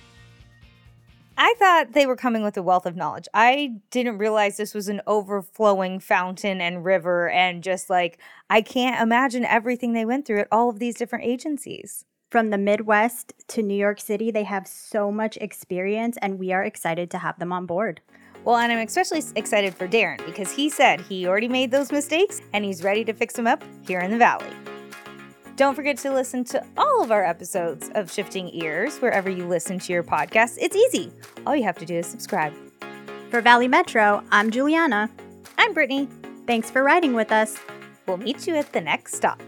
I 1.42 1.56
thought 1.58 1.94
they 1.94 2.06
were 2.06 2.18
coming 2.18 2.44
with 2.44 2.58
a 2.58 2.62
wealth 2.62 2.86
of 2.86 2.98
knowledge. 2.98 3.30
I 3.34 3.76
didn't 3.92 4.18
realize 4.18 4.58
this 4.58 4.74
was 4.74 4.90
an 4.90 5.02
overflowing 5.08 6.02
fountain 6.02 6.60
and 6.60 6.84
river, 6.84 7.30
and 7.30 7.64
just 7.64 7.90
like, 7.90 8.20
I 8.50 8.62
can't 8.62 9.02
imagine 9.02 9.46
everything 9.46 9.94
they 9.94 10.04
went 10.04 10.28
through 10.28 10.40
at 10.40 10.50
all 10.52 10.70
of 10.70 10.80
these 10.80 10.96
different 10.96 11.24
agencies. 11.24 12.04
From 12.30 12.50
the 12.50 12.58
Midwest 12.58 13.32
to 13.48 13.64
New 13.64 13.78
York 13.78 14.02
City, 14.02 14.32
they 14.32 14.44
have 14.44 14.68
so 14.68 15.14
much 15.14 15.38
experience, 15.38 16.18
and 16.22 16.40
we 16.40 16.52
are 16.52 16.66
excited 16.66 17.10
to 17.12 17.20
have 17.20 17.40
them 17.40 17.54
on 17.54 17.66
board. 17.66 18.02
Well, 18.44 18.58
and 18.58 18.70
I'm 18.70 18.86
especially 18.86 19.24
excited 19.38 19.74
for 19.74 19.88
Darren 19.88 20.24
because 20.26 20.52
he 20.52 20.70
said 20.70 21.00
he 21.00 21.26
already 21.26 21.48
made 21.48 21.72
those 21.72 21.94
mistakes 21.94 22.42
and 22.52 22.66
he's 22.66 22.84
ready 22.84 23.06
to 23.06 23.14
fix 23.14 23.34
them 23.34 23.48
up 23.48 23.64
here 23.88 24.02
in 24.02 24.12
the 24.12 24.18
Valley. 24.18 24.79
Don't 25.60 25.76
forget 25.76 25.98
to 25.98 26.14
listen 26.14 26.46
to 26.46 26.66
all 26.78 27.04
of 27.04 27.12
our 27.12 27.26
episodes 27.26 27.92
of 27.94 28.10
Shifting 28.10 28.50
Ears 28.54 29.00
wherever 29.00 29.30
you 29.30 29.46
listen 29.46 29.78
to 29.80 29.92
your 29.92 30.04
podcasts. 30.04 30.58
It's 30.58 30.74
easy. 30.74 31.12
All 31.46 31.54
you 31.54 31.66
have 31.66 31.78
to 31.80 31.86
do 31.86 31.96
is 31.96 32.08
subscribe. 32.08 32.54
For 33.30 33.42
Valley 33.42 33.68
Metro, 33.68 34.24
I'm 34.32 34.52
Juliana. 34.52 35.10
I'm 35.58 35.74
Brittany. 35.74 36.08
Thanks 36.48 36.72
for 36.72 36.82
riding 36.82 37.14
with 37.14 37.34
us. 37.34 37.58
We'll 38.08 38.16
meet 38.16 38.48
you 38.48 38.56
at 38.56 38.72
the 38.72 38.80
next 38.80 39.16
stop. 39.16 39.42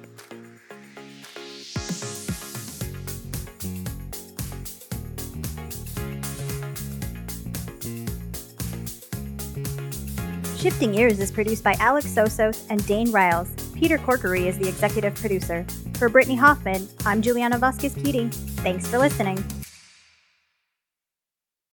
Shifting 10.58 10.94
Ears 10.94 11.22
is 11.22 11.32
produced 11.32 11.64
by 11.64 11.76
Alex 11.80 12.08
Sosos 12.08 12.66
and 12.70 12.86
Dane 12.86 13.14
Riles. 13.14 13.50
Peter 13.74 13.98
Corkery 13.98 14.48
is 14.48 14.60
the 14.60 14.68
executive 14.68 15.16
producer. 15.16 15.66
For 16.02 16.10
Brittany 16.10 16.36
Hoffman, 16.36 16.90
I'm 17.06 17.22
Juliana 17.22 17.60
Vasquez 17.60 17.94
Keating. 17.94 18.32
Thanks 18.32 18.88
for 18.88 18.98
listening. 18.98 19.38